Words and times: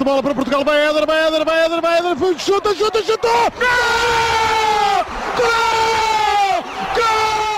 de 0.00 0.04
bola 0.04 0.22
para 0.22 0.34
Portugal, 0.34 0.64
vai 0.64 0.80
Éder, 0.80 1.06
vai 1.06 1.26
Éder, 1.26 1.44
vai 1.44 1.66
Éder, 1.66 1.80
vai 1.82 1.98
Éder, 1.98 2.38
chuta, 2.38 2.74
chuta, 2.74 3.02
chuta! 3.02 3.28
Gol! 3.28 5.04
Gol! 5.36 6.62
Gol! 6.94 7.50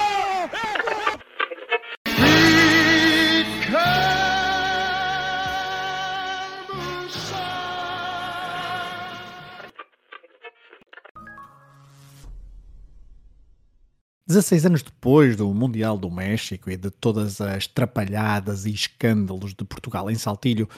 Dezesseis 14.26 14.66
anos 14.66 14.82
depois 14.82 15.36
do 15.36 15.52
Mundial 15.54 15.96
do 15.96 16.10
México 16.10 16.70
e 16.70 16.76
de 16.76 16.90
todas 16.90 17.40
as 17.40 17.68
trapalhadas 17.68 18.66
e 18.66 18.72
escândalos 18.72 19.54
de 19.54 19.64
Portugal 19.64 20.10
em 20.10 20.16
Saltilho, 20.16 20.68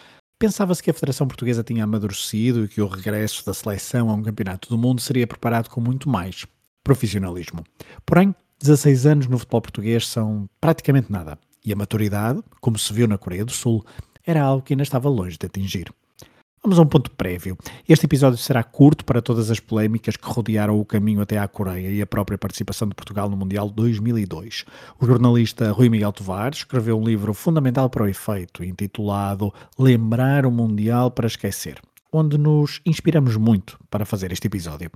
Pensava-se 0.44 0.82
que 0.82 0.90
a 0.90 0.92
Federação 0.92 1.26
Portuguesa 1.26 1.64
tinha 1.64 1.84
amadurecido 1.84 2.66
e 2.66 2.68
que 2.68 2.82
o 2.82 2.86
regresso 2.86 3.46
da 3.46 3.54
seleção 3.54 4.10
a 4.10 4.12
um 4.12 4.22
campeonato 4.22 4.68
do 4.68 4.76
mundo 4.76 5.00
seria 5.00 5.26
preparado 5.26 5.70
com 5.70 5.80
muito 5.80 6.06
mais 6.06 6.44
profissionalismo. 6.82 7.64
Porém, 8.04 8.34
16 8.60 9.06
anos 9.06 9.26
no 9.26 9.38
futebol 9.38 9.62
português 9.62 10.06
são 10.06 10.46
praticamente 10.60 11.10
nada. 11.10 11.38
E 11.64 11.72
a 11.72 11.76
maturidade, 11.76 12.42
como 12.60 12.78
se 12.78 12.92
viu 12.92 13.08
na 13.08 13.16
Coreia 13.16 13.42
do 13.42 13.52
Sul, 13.52 13.82
era 14.22 14.42
algo 14.42 14.62
que 14.62 14.74
ainda 14.74 14.82
estava 14.82 15.08
longe 15.08 15.38
de 15.38 15.46
atingir. 15.46 15.90
Vamos 16.66 16.78
a 16.78 16.82
um 16.82 16.86
ponto 16.86 17.10
prévio. 17.10 17.58
Este 17.86 18.06
episódio 18.06 18.38
será 18.38 18.62
curto 18.62 19.04
para 19.04 19.20
todas 19.20 19.50
as 19.50 19.60
polémicas 19.60 20.16
que 20.16 20.26
rodearam 20.26 20.80
o 20.80 20.84
caminho 20.84 21.20
até 21.20 21.36
à 21.36 21.46
Coreia 21.46 21.90
e 21.90 22.00
a 22.00 22.06
própria 22.06 22.38
participação 22.38 22.88
de 22.88 22.94
Portugal 22.94 23.28
no 23.28 23.36
Mundial 23.36 23.68
2002. 23.68 24.64
O 24.98 25.04
jornalista 25.04 25.70
Rui 25.72 25.90
Miguel 25.90 26.10
Tovar 26.10 26.54
escreveu 26.54 26.98
um 26.98 27.04
livro 27.04 27.34
fundamental 27.34 27.90
para 27.90 28.04
o 28.04 28.08
efeito, 28.08 28.64
intitulado 28.64 29.52
Lembrar 29.78 30.46
o 30.46 30.50
Mundial 30.50 31.10
para 31.10 31.26
Esquecer, 31.26 31.78
onde 32.10 32.38
nos 32.38 32.80
inspiramos 32.86 33.36
muito 33.36 33.78
para 33.90 34.06
fazer 34.06 34.32
este 34.32 34.46
episódio. 34.46 34.90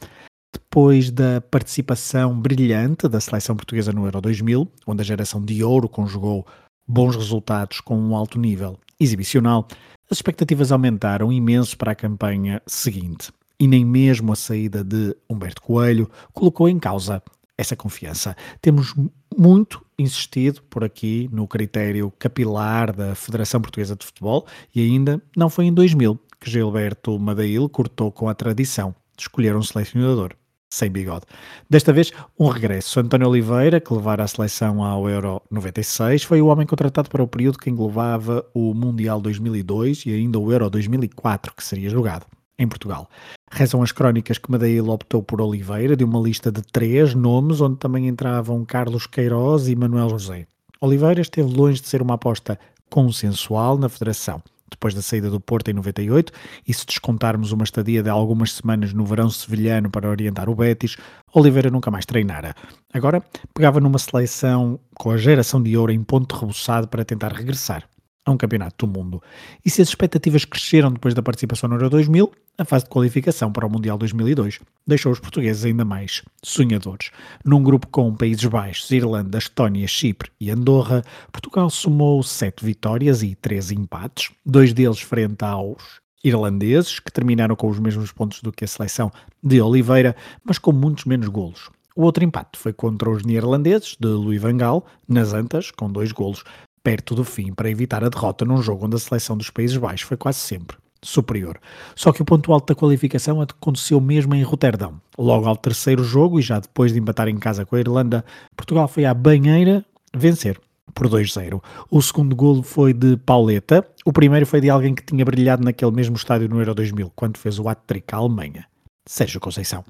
Depois 0.50 1.10
da 1.10 1.42
participação 1.42 2.40
brilhante 2.40 3.06
da 3.08 3.20
seleção 3.20 3.54
portuguesa 3.54 3.92
no 3.92 4.06
Euro 4.06 4.22
2000, 4.22 4.66
onde 4.86 5.02
a 5.02 5.04
geração 5.04 5.44
de 5.44 5.62
ouro 5.62 5.86
conjugou 5.86 6.46
bons 6.88 7.14
resultados 7.14 7.82
com 7.82 7.98
um 7.98 8.16
alto 8.16 8.38
nível 8.38 8.78
exibicional, 9.00 9.66
as 10.10 10.18
expectativas 10.18 10.72
aumentaram 10.72 11.32
imenso 11.32 11.76
para 11.76 11.92
a 11.92 11.94
campanha 11.94 12.62
seguinte 12.66 13.32
e 13.60 13.66
nem 13.66 13.84
mesmo 13.84 14.32
a 14.32 14.36
saída 14.36 14.84
de 14.84 15.16
Humberto 15.28 15.62
Coelho 15.62 16.08
colocou 16.32 16.68
em 16.68 16.78
causa 16.78 17.22
essa 17.56 17.74
confiança. 17.74 18.36
Temos 18.62 18.94
muito 19.36 19.84
insistido 19.98 20.62
por 20.70 20.84
aqui 20.84 21.28
no 21.32 21.46
critério 21.48 22.12
capilar 22.18 22.94
da 22.94 23.14
Federação 23.14 23.60
Portuguesa 23.60 23.96
de 23.96 24.06
Futebol 24.06 24.46
e 24.74 24.80
ainda 24.80 25.20
não 25.36 25.50
foi 25.50 25.66
em 25.66 25.74
2000 25.74 26.18
que 26.40 26.50
Gilberto 26.50 27.18
Madail 27.18 27.68
cortou 27.68 28.12
com 28.12 28.28
a 28.28 28.34
tradição 28.34 28.94
de 29.16 29.22
escolher 29.22 29.56
um 29.56 29.62
selecionador 29.62 30.34
sem 30.70 30.90
bigode. 30.90 31.24
Desta 31.68 31.92
vez, 31.92 32.12
um 32.38 32.48
regresso. 32.48 33.00
António 33.00 33.28
Oliveira, 33.28 33.80
que 33.80 33.92
levara 33.92 34.24
a 34.24 34.28
seleção 34.28 34.82
ao 34.82 35.08
Euro 35.08 35.42
96, 35.50 36.24
foi 36.24 36.42
o 36.42 36.46
homem 36.46 36.66
contratado 36.66 37.08
para 37.08 37.22
o 37.22 37.28
período 37.28 37.58
que 37.58 37.70
englobava 37.70 38.44
o 38.54 38.74
Mundial 38.74 39.20
2002 39.20 40.06
e 40.06 40.12
ainda 40.12 40.38
o 40.38 40.52
Euro 40.52 40.68
2004, 40.68 41.54
que 41.54 41.64
seria 41.64 41.88
jogado 41.88 42.26
em 42.58 42.66
Portugal. 42.66 43.08
Rezam 43.50 43.82
as 43.82 43.92
crónicas 43.92 44.36
que 44.36 44.50
Madeira 44.50 44.84
optou 44.84 45.22
por 45.22 45.40
Oliveira, 45.40 45.96
de 45.96 46.04
uma 46.04 46.20
lista 46.20 46.52
de 46.52 46.60
três 46.60 47.14
nomes, 47.14 47.60
onde 47.60 47.78
também 47.78 48.08
entravam 48.08 48.64
Carlos 48.64 49.06
Queiroz 49.06 49.68
e 49.68 49.76
Manuel 49.76 50.10
José. 50.10 50.46
Oliveira 50.80 51.20
esteve 51.20 51.52
longe 51.52 51.80
de 51.80 51.88
ser 51.88 52.02
uma 52.02 52.14
aposta 52.14 52.58
consensual 52.90 53.78
na 53.78 53.88
Federação 53.88 54.42
depois 54.70 54.94
da 54.94 55.02
saída 55.02 55.30
do 55.30 55.40
Porto 55.40 55.70
em 55.70 55.74
98, 55.74 56.32
e 56.66 56.74
se 56.74 56.86
descontarmos 56.86 57.52
uma 57.52 57.64
estadia 57.64 58.02
de 58.02 58.08
algumas 58.08 58.52
semanas 58.52 58.92
no 58.92 59.04
verão 59.04 59.30
sevilhano 59.30 59.90
para 59.90 60.08
orientar 60.08 60.48
o 60.48 60.54
Betis, 60.54 60.96
Oliveira 61.32 61.70
nunca 61.70 61.90
mais 61.90 62.06
treinara. 62.06 62.54
Agora 62.92 63.22
pegava 63.54 63.80
numa 63.80 63.98
seleção 63.98 64.78
com 64.94 65.10
a 65.10 65.16
geração 65.16 65.62
de 65.62 65.76
ouro 65.76 65.92
em 65.92 66.02
ponto 66.02 66.36
rebuçado 66.36 66.88
para 66.88 67.04
tentar 67.04 67.32
regressar 67.32 67.88
a 68.28 68.32
um 68.32 68.36
campeonato 68.36 68.86
do 68.86 68.92
mundo. 68.92 69.22
E 69.64 69.70
se 69.70 69.82
as 69.82 69.88
expectativas 69.88 70.44
cresceram 70.44 70.92
depois 70.92 71.14
da 71.14 71.22
participação 71.22 71.68
no 71.68 71.76
Euro 71.76 71.90
2000, 71.90 72.30
a 72.58 72.64
fase 72.64 72.84
de 72.84 72.90
qualificação 72.90 73.52
para 73.52 73.66
o 73.66 73.70
Mundial 73.70 73.96
2002 73.96 74.60
deixou 74.86 75.12
os 75.12 75.20
portugueses 75.20 75.64
ainda 75.64 75.84
mais 75.84 76.22
sonhadores. 76.42 77.10
Num 77.44 77.62
grupo 77.62 77.86
com 77.86 78.14
Países 78.14 78.44
Baixos, 78.44 78.90
Irlanda, 78.90 79.38
Estónia, 79.38 79.86
Chipre 79.86 80.30
e 80.40 80.50
Andorra, 80.50 81.02
Portugal 81.32 81.70
somou 81.70 82.22
sete 82.22 82.64
vitórias 82.64 83.22
e 83.22 83.34
três 83.34 83.70
empates, 83.70 84.30
dois 84.44 84.72
deles 84.72 85.00
frente 85.00 85.44
aos 85.44 86.00
irlandeses, 86.22 86.98
que 86.98 87.12
terminaram 87.12 87.54
com 87.54 87.68
os 87.68 87.78
mesmos 87.78 88.12
pontos 88.12 88.42
do 88.42 88.52
que 88.52 88.64
a 88.64 88.68
seleção 88.68 89.10
de 89.42 89.60
Oliveira, 89.60 90.16
mas 90.44 90.58
com 90.58 90.72
muitos 90.72 91.04
menos 91.04 91.28
golos. 91.28 91.70
O 91.94 92.02
outro 92.02 92.22
empate 92.22 92.58
foi 92.58 92.72
contra 92.72 93.10
os 93.10 93.24
neerlandeses, 93.24 93.96
de 93.98 94.06
Louis 94.06 94.40
van 94.40 94.56
Gaal, 94.56 94.86
nas 95.08 95.32
Antas, 95.32 95.70
com 95.70 95.90
dois 95.90 96.12
golos 96.12 96.44
perto 96.82 97.14
do 97.14 97.24
fim 97.24 97.52
para 97.52 97.70
evitar 97.70 98.04
a 98.04 98.08
derrota 98.08 98.44
num 98.44 98.62
jogo 98.62 98.86
onde 98.86 98.96
a 98.96 98.98
seleção 98.98 99.36
dos 99.36 99.50
Países 99.50 99.76
Baixos 99.76 100.06
foi 100.06 100.16
quase 100.16 100.38
sempre 100.38 100.76
superior. 101.02 101.60
Só 101.94 102.12
que 102.12 102.22
o 102.22 102.24
ponto 102.24 102.52
alto 102.52 102.66
da 102.66 102.74
qualificação 102.74 103.40
aconteceu 103.40 104.00
mesmo 104.00 104.34
em 104.34 104.42
Roterdão. 104.42 105.00
Logo 105.16 105.46
ao 105.46 105.56
terceiro 105.56 106.02
jogo 106.02 106.38
e 106.38 106.42
já 106.42 106.58
depois 106.58 106.92
de 106.92 106.98
empatar 106.98 107.28
em 107.28 107.38
casa 107.38 107.64
com 107.64 107.76
a 107.76 107.80
Irlanda, 107.80 108.24
Portugal 108.56 108.88
foi 108.88 109.04
à 109.04 109.14
banheira 109.14 109.84
vencer 110.14 110.60
por 110.94 111.08
2-0. 111.08 111.62
O 111.90 112.02
segundo 112.02 112.34
golo 112.34 112.62
foi 112.62 112.92
de 112.92 113.16
Pauleta, 113.16 113.86
o 114.04 114.12
primeiro 114.12 114.46
foi 114.46 114.60
de 114.60 114.70
alguém 114.70 114.94
que 114.94 115.04
tinha 115.04 115.24
brilhado 115.24 115.64
naquele 115.64 115.92
mesmo 115.92 116.16
estádio 116.16 116.48
no 116.48 116.58
Euro 116.58 116.74
2000, 116.74 117.12
quando 117.14 117.38
fez 117.38 117.58
o 117.58 117.68
hat-trick 117.68 118.12
à 118.14 118.18
Alemanha. 118.18 118.66
Sérgio 119.06 119.40
Conceição. 119.40 119.84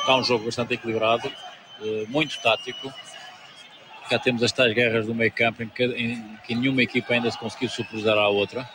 Está 0.00 0.16
um 0.16 0.22
jogo 0.22 0.44
bastante 0.44 0.74
equilibrado, 0.74 1.32
eh, 1.80 2.04
muito 2.08 2.38
tático, 2.42 2.92
cá 4.08 4.18
temos 4.18 4.42
as 4.42 4.52
tais 4.52 4.74
guerras 4.74 5.06
do 5.06 5.14
meio 5.14 5.32
campo 5.32 5.62
em 5.62 5.68
que, 5.68 5.84
em 5.84 6.36
que 6.46 6.54
nenhuma 6.54 6.82
equipa 6.82 7.14
ainda 7.14 7.30
se 7.30 7.38
conseguiu 7.38 7.68
superar 7.68 8.18
à 8.18 8.28
outra. 8.28 8.68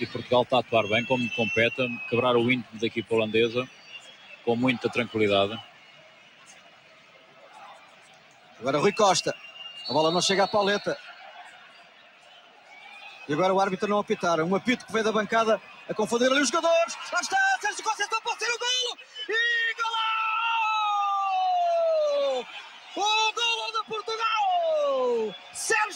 E 0.00 0.06
Portugal 0.06 0.42
está 0.42 0.56
a 0.56 0.60
atuar 0.60 0.86
bem, 0.88 1.04
como 1.04 1.28
compete, 1.30 1.86
quebrar 2.08 2.34
o 2.36 2.50
íntimo 2.50 2.80
da 2.80 2.86
equipa 2.86 3.14
holandesa 3.14 3.68
com 4.44 4.56
muita 4.56 4.88
tranquilidade. 4.88 5.58
Agora 8.60 8.78
Rui 8.78 8.92
Costa. 8.92 9.34
A 9.88 9.92
bola 9.92 10.10
não 10.10 10.20
chega 10.20 10.44
à 10.44 10.48
paleta. 10.48 10.96
E 13.28 13.32
agora 13.32 13.52
o 13.54 13.60
árbitro 13.60 13.88
não 13.88 13.98
apitar. 13.98 14.40
Um 14.40 14.54
apito 14.54 14.86
que 14.86 14.92
veio 14.92 15.04
da 15.04 15.12
bancada 15.12 15.60
a 15.88 15.94
confundir 15.94 16.30
ali 16.30 16.40
os 16.40 16.48
jogadores. 16.48 16.96
Lá 17.12 17.20
está, 17.20 17.36
Sérgio 17.60 17.84
Conceição 17.84 18.20
pode 18.22 18.38
ser 18.38 18.50
o 18.50 18.58
golo. 18.58 18.98
E 19.28 19.74
golo! 22.22 22.46
O 22.96 23.32
golo 23.32 23.72
de 23.72 23.84
Portugal! 23.88 25.34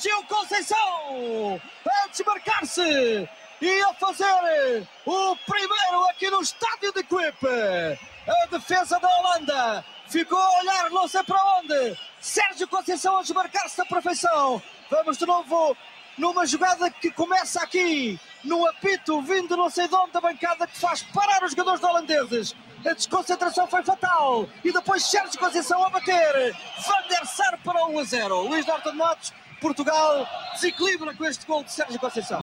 Sérgio 0.05 0.23
Conceição 0.25 1.63
a 1.87 2.09
desmarcar-se 2.09 3.29
e 3.63 3.83
a 3.85 3.95
fazer 3.95 4.87
o 5.07 5.35
primeiro 5.47 6.05
aqui 6.11 6.29
no 6.29 6.43
estádio 6.43 6.93
de 6.93 7.01
Equipe. 7.01 7.99
A 8.29 8.47
defesa 8.51 9.01
da 9.01 9.09
Holanda 9.09 9.83
ficou 10.07 10.39
a 10.39 10.61
olhar 10.61 10.91
não 10.91 11.09
sei 11.09 11.23
para 11.23 11.43
onde. 11.57 11.99
Sérgio 12.21 12.69
Conceição 12.69 13.17
a 13.17 13.23
desmarcar-se 13.23 13.79
da 13.79 13.87
perfeição. 13.87 14.63
Vamos 14.91 15.17
de 15.17 15.25
novo 15.25 15.75
numa 16.19 16.45
jogada 16.45 16.91
que 16.91 17.11
começa 17.11 17.63
aqui, 17.63 18.21
no 18.45 18.67
apito 18.67 19.23
vindo 19.23 19.57
não 19.57 19.71
sei 19.71 19.89
de 19.89 19.95
onde 19.95 20.13
da 20.13 20.21
bancada 20.21 20.67
que 20.67 20.79
faz 20.79 21.03
parar 21.03 21.43
os 21.45 21.53
jogadores 21.53 21.83
holandeses. 21.83 22.55
A 22.85 22.93
desconcentração 22.93 23.67
foi 23.67 23.83
fatal. 23.83 24.47
E 24.63 24.71
depois 24.71 25.07
Sérgio 25.07 25.41
Conceição 25.41 25.83
a 25.83 25.89
bater. 25.89 26.55
Van 26.87 27.09
der 27.09 27.25
Sar 27.25 27.59
para 27.65 27.87
1 27.87 27.99
a 27.99 28.05
0. 28.05 28.43
Luís 28.43 28.67
Norton 28.67 28.93
Matos, 28.93 29.33
Portugal 29.61 30.27
desequilibra 30.55 31.15
com 31.15 31.25
este 31.25 31.47
gol 31.47 31.65
de 31.65 31.73
Sérgio 31.73 31.99
Conceição. 31.99 32.41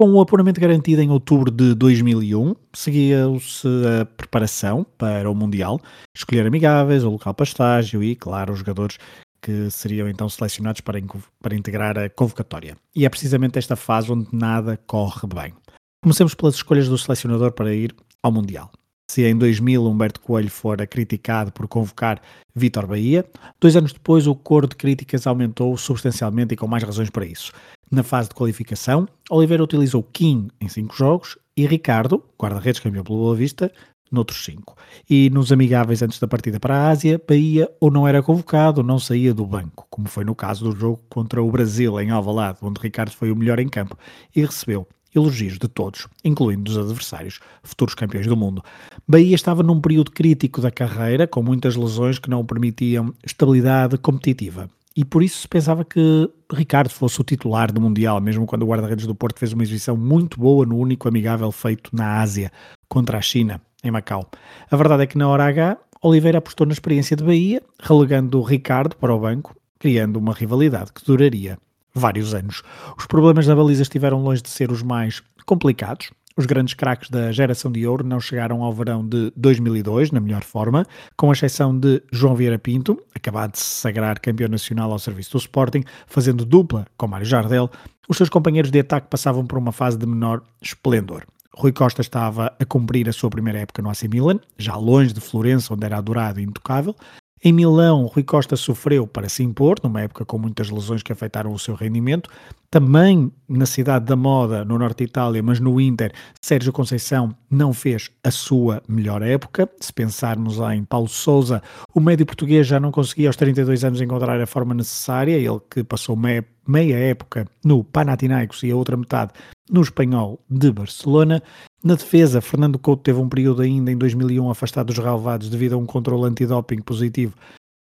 Com 0.00 0.12
o 0.12 0.20
apuramento 0.20 0.60
garantido 0.60 1.02
em 1.02 1.10
outubro 1.10 1.50
de 1.50 1.74
2001, 1.74 2.54
seguia-se 2.72 3.68
a 4.00 4.06
preparação 4.06 4.82
para 4.96 5.30
o 5.30 5.34
Mundial, 5.34 5.78
escolher 6.16 6.46
amigáveis, 6.46 7.04
o 7.04 7.10
local 7.10 7.34
para 7.34 7.44
estágio 7.44 8.02
e, 8.02 8.16
claro, 8.16 8.54
os 8.54 8.60
jogadores 8.60 8.98
que 9.42 9.70
seriam 9.70 10.08
então 10.08 10.28
selecionados 10.28 10.80
para, 10.80 10.98
para 11.42 11.54
integrar 11.54 11.98
a 11.98 12.08
convocatória. 12.08 12.76
E 12.96 13.04
é 13.04 13.08
precisamente 13.10 13.58
esta 13.58 13.76
fase 13.76 14.10
onde 14.10 14.28
nada 14.32 14.78
corre 14.86 15.26
bem. 15.26 15.54
Comecemos 16.02 16.34
pelas 16.34 16.54
escolhas 16.54 16.88
do 16.88 16.96
selecionador 16.96 17.52
para 17.52 17.74
ir 17.74 17.94
ao 18.22 18.32
Mundial. 18.32 18.70
Se 19.10 19.24
em 19.24 19.36
2000 19.36 19.84
Humberto 19.84 20.20
Coelho 20.20 20.48
fora 20.48 20.86
criticado 20.86 21.50
por 21.50 21.66
convocar 21.66 22.22
Vítor 22.54 22.86
Bahia, 22.86 23.26
dois 23.60 23.74
anos 23.74 23.92
depois 23.92 24.28
o 24.28 24.36
coro 24.36 24.68
de 24.68 24.76
críticas 24.76 25.26
aumentou 25.26 25.76
substancialmente 25.76 26.54
e 26.54 26.56
com 26.56 26.68
mais 26.68 26.84
razões 26.84 27.10
para 27.10 27.26
isso. 27.26 27.50
Na 27.90 28.04
fase 28.04 28.28
de 28.28 28.36
qualificação, 28.36 29.08
Oliveira 29.28 29.64
utilizou 29.64 30.04
Kim 30.04 30.46
em 30.60 30.68
5 30.68 30.94
jogos 30.94 31.36
e 31.56 31.66
Ricardo, 31.66 32.22
guarda-redes 32.40 32.80
campeão 32.80 33.02
pelo 33.02 33.18
Boa 33.18 33.34
Vista, 33.34 33.72
noutros 34.12 34.44
5. 34.44 34.76
E 35.10 35.28
nos 35.30 35.50
amigáveis 35.50 36.02
antes 36.02 36.20
da 36.20 36.28
partida 36.28 36.60
para 36.60 36.76
a 36.76 36.88
Ásia, 36.90 37.20
Bahia 37.28 37.68
ou 37.80 37.90
não 37.90 38.06
era 38.06 38.22
convocado 38.22 38.80
ou 38.80 38.86
não 38.86 39.00
saía 39.00 39.34
do 39.34 39.44
banco, 39.44 39.88
como 39.90 40.06
foi 40.06 40.24
no 40.24 40.36
caso 40.36 40.70
do 40.70 40.78
jogo 40.78 41.00
contra 41.08 41.42
o 41.42 41.50
Brasil 41.50 42.00
em 42.00 42.10
Alvalade, 42.10 42.58
onde 42.62 42.80
Ricardo 42.80 43.10
foi 43.10 43.32
o 43.32 43.36
melhor 43.36 43.58
em 43.58 43.68
campo 43.68 43.98
e 44.36 44.40
recebeu 44.42 44.86
elogios 45.14 45.58
de 45.58 45.68
todos, 45.68 46.06
incluindo 46.24 46.62
dos 46.62 46.78
adversários, 46.78 47.40
futuros 47.62 47.94
campeões 47.94 48.26
do 48.26 48.36
mundo. 48.36 48.62
Bahia 49.06 49.34
estava 49.34 49.62
num 49.62 49.80
período 49.80 50.10
crítico 50.10 50.60
da 50.60 50.70
carreira, 50.70 51.26
com 51.26 51.42
muitas 51.42 51.76
lesões 51.76 52.18
que 52.18 52.30
não 52.30 52.44
permitiam 52.44 53.12
estabilidade 53.24 53.98
competitiva. 53.98 54.68
E 54.96 55.04
por 55.04 55.22
isso 55.22 55.38
se 55.38 55.48
pensava 55.48 55.84
que 55.84 56.28
Ricardo 56.52 56.90
fosse 56.90 57.20
o 57.20 57.24
titular 57.24 57.72
do 57.72 57.80
Mundial, 57.80 58.20
mesmo 58.20 58.44
quando 58.44 58.62
o 58.62 58.66
guarda-redes 58.66 59.06
do 59.06 59.14
Porto 59.14 59.38
fez 59.38 59.52
uma 59.52 59.62
exibição 59.62 59.96
muito 59.96 60.38
boa 60.38 60.66
no 60.66 60.76
único 60.76 61.08
amigável 61.08 61.50
feito 61.52 61.94
na 61.94 62.20
Ásia, 62.20 62.50
contra 62.88 63.18
a 63.18 63.22
China, 63.22 63.60
em 63.84 63.90
Macau. 63.90 64.28
A 64.70 64.76
verdade 64.76 65.04
é 65.04 65.06
que 65.06 65.16
na 65.16 65.28
hora 65.28 65.46
H, 65.46 65.78
Oliveira 66.02 66.38
apostou 66.38 66.66
na 66.66 66.72
experiência 66.72 67.16
de 67.16 67.22
Bahia, 67.22 67.62
relegando 67.80 68.42
Ricardo 68.42 68.96
para 68.96 69.14
o 69.14 69.20
banco, 69.20 69.54
criando 69.78 70.18
uma 70.18 70.34
rivalidade 70.34 70.92
que 70.92 71.04
duraria 71.04 71.56
vários 71.94 72.34
anos. 72.34 72.62
Os 72.96 73.06
problemas 73.06 73.46
da 73.46 73.54
baliza 73.54 73.82
estiveram 73.82 74.22
longe 74.22 74.42
de 74.42 74.50
ser 74.50 74.70
os 74.70 74.82
mais 74.82 75.22
complicados. 75.44 76.10
Os 76.36 76.46
grandes 76.46 76.74
craques 76.74 77.10
da 77.10 77.32
geração 77.32 77.70
de 77.70 77.86
ouro 77.86 78.04
não 78.04 78.20
chegaram 78.20 78.62
ao 78.62 78.72
verão 78.72 79.06
de 79.06 79.32
2002 79.36 80.10
na 80.10 80.20
melhor 80.20 80.42
forma, 80.42 80.86
com 81.16 81.32
exceção 81.32 81.76
de 81.76 82.02
João 82.10 82.34
Vieira 82.34 82.58
Pinto, 82.58 83.02
acabado 83.14 83.52
de 83.52 83.58
se 83.58 83.80
sagrar 83.80 84.20
campeão 84.20 84.48
nacional 84.48 84.92
ao 84.92 84.98
serviço 84.98 85.32
do 85.32 85.38
Sporting, 85.38 85.84
fazendo 86.06 86.44
dupla 86.44 86.86
com 86.96 87.08
Mário 87.08 87.26
Jardel. 87.26 87.68
Os 88.08 88.16
seus 88.16 88.28
companheiros 88.28 88.70
de 88.70 88.80
ataque 88.80 89.08
passavam 89.10 89.44
por 89.44 89.58
uma 89.58 89.72
fase 89.72 89.98
de 89.98 90.06
menor 90.06 90.42
esplendor. 90.62 91.24
Rui 91.52 91.72
Costa 91.72 92.00
estava 92.00 92.54
a 92.58 92.64
cumprir 92.64 93.08
a 93.08 93.12
sua 93.12 93.28
primeira 93.28 93.58
época 93.58 93.82
no 93.82 93.90
AC 93.90 94.04
Milan, 94.04 94.38
já 94.56 94.76
longe 94.76 95.12
de 95.12 95.20
Florença, 95.20 95.74
onde 95.74 95.84
era 95.84 95.98
adorado 95.98 96.40
e 96.40 96.44
intocável, 96.44 96.94
em 97.42 97.54
Milão, 97.54 98.04
Rui 98.04 98.22
Costa 98.22 98.54
sofreu 98.54 99.06
para 99.06 99.26
se 99.28 99.42
impor, 99.42 99.76
numa 99.82 100.02
época 100.02 100.26
com 100.26 100.36
muitas 100.36 100.68
lesões 100.68 101.02
que 101.02 101.10
afetaram 101.10 101.50
o 101.52 101.58
seu 101.58 101.74
rendimento. 101.74 102.28
Também 102.70 103.32
na 103.48 103.64
cidade 103.64 104.04
da 104.04 104.14
moda, 104.14 104.62
no 104.62 104.78
norte 104.78 104.98
de 104.98 105.04
Itália, 105.04 105.42
mas 105.42 105.58
no 105.58 105.80
Inter, 105.80 106.12
Sérgio 106.38 106.70
Conceição 106.70 107.34
não 107.50 107.72
fez 107.72 108.10
a 108.22 108.30
sua 108.30 108.82
melhor 108.86 109.22
época. 109.22 109.70
Se 109.80 109.90
pensarmos 109.90 110.58
em 110.58 110.84
Paulo 110.84 111.08
Souza, 111.08 111.62
o 111.94 112.00
médio 112.00 112.26
português 112.26 112.66
já 112.66 112.78
não 112.78 112.92
conseguia 112.92 113.30
aos 113.30 113.36
32 113.36 113.84
anos 113.84 114.02
encontrar 114.02 114.38
a 114.38 114.46
forma 114.46 114.74
necessária, 114.74 115.32
ele 115.32 115.60
que 115.70 115.82
passou 115.82 116.14
meia, 116.14 116.44
meia 116.68 116.96
época 116.96 117.46
no 117.64 117.82
Panathinaikos 117.82 118.62
e 118.64 118.70
a 118.70 118.76
outra 118.76 118.98
metade 118.98 119.32
no 119.70 119.80
Espanhol 119.80 120.38
de 120.48 120.70
Barcelona. 120.70 121.42
Na 121.82 121.94
defesa, 121.94 122.40
Fernando 122.40 122.78
Couto 122.78 123.02
teve 123.02 123.18
um 123.18 123.28
período 123.28 123.62
ainda 123.62 123.90
em 123.90 123.96
2001 123.96 124.50
afastado 124.50 124.88
dos 124.88 124.98
relevados 124.98 125.48
devido 125.48 125.74
a 125.74 125.78
um 125.78 125.86
controle 125.86 126.24
antidoping 126.26 126.82
positivo. 126.82 127.34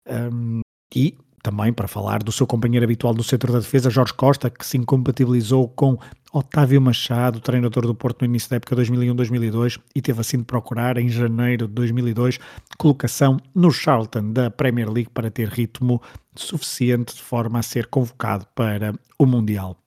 Um, 0.08 0.62
e 0.96 1.18
também 1.44 1.74
para 1.74 1.88
falar 1.88 2.24
do 2.24 2.32
seu 2.32 2.46
companheiro 2.46 2.84
habitual 2.84 3.14
do 3.14 3.24
setor 3.24 3.52
da 3.52 3.60
defesa, 3.60 3.90
Jorge 3.90 4.14
Costa, 4.14 4.50
que 4.50 4.66
se 4.66 4.78
incompatibilizou 4.78 5.68
com 5.68 5.98
Otávio 6.32 6.80
Machado, 6.80 7.40
treinador 7.40 7.86
do 7.86 7.96
Porto 7.96 8.22
no 8.22 8.28
início 8.28 8.50
da 8.50 8.58
época 8.58 8.76
2001-2002 8.76 9.80
e 9.96 10.02
teve 10.02 10.22
assim 10.22 10.38
de 10.38 10.46
procurar 10.46 10.98
em 10.98 11.10
janeiro 11.10 11.68
de 11.68 11.74
2002 11.74 12.40
colocação 12.78 13.38
no 13.54 13.72
Charlton 13.72 14.32
da 14.32 14.50
Premier 14.50 14.90
League 14.90 15.10
para 15.10 15.32
ter 15.32 15.50
ritmo 15.50 16.02
suficiente 16.36 17.16
de 17.16 17.22
forma 17.22 17.60
a 17.60 17.64
ser 17.64 17.88
convocado 17.88 18.46
para 18.56 18.94
o 19.18 19.26
Mundial. 19.26 19.78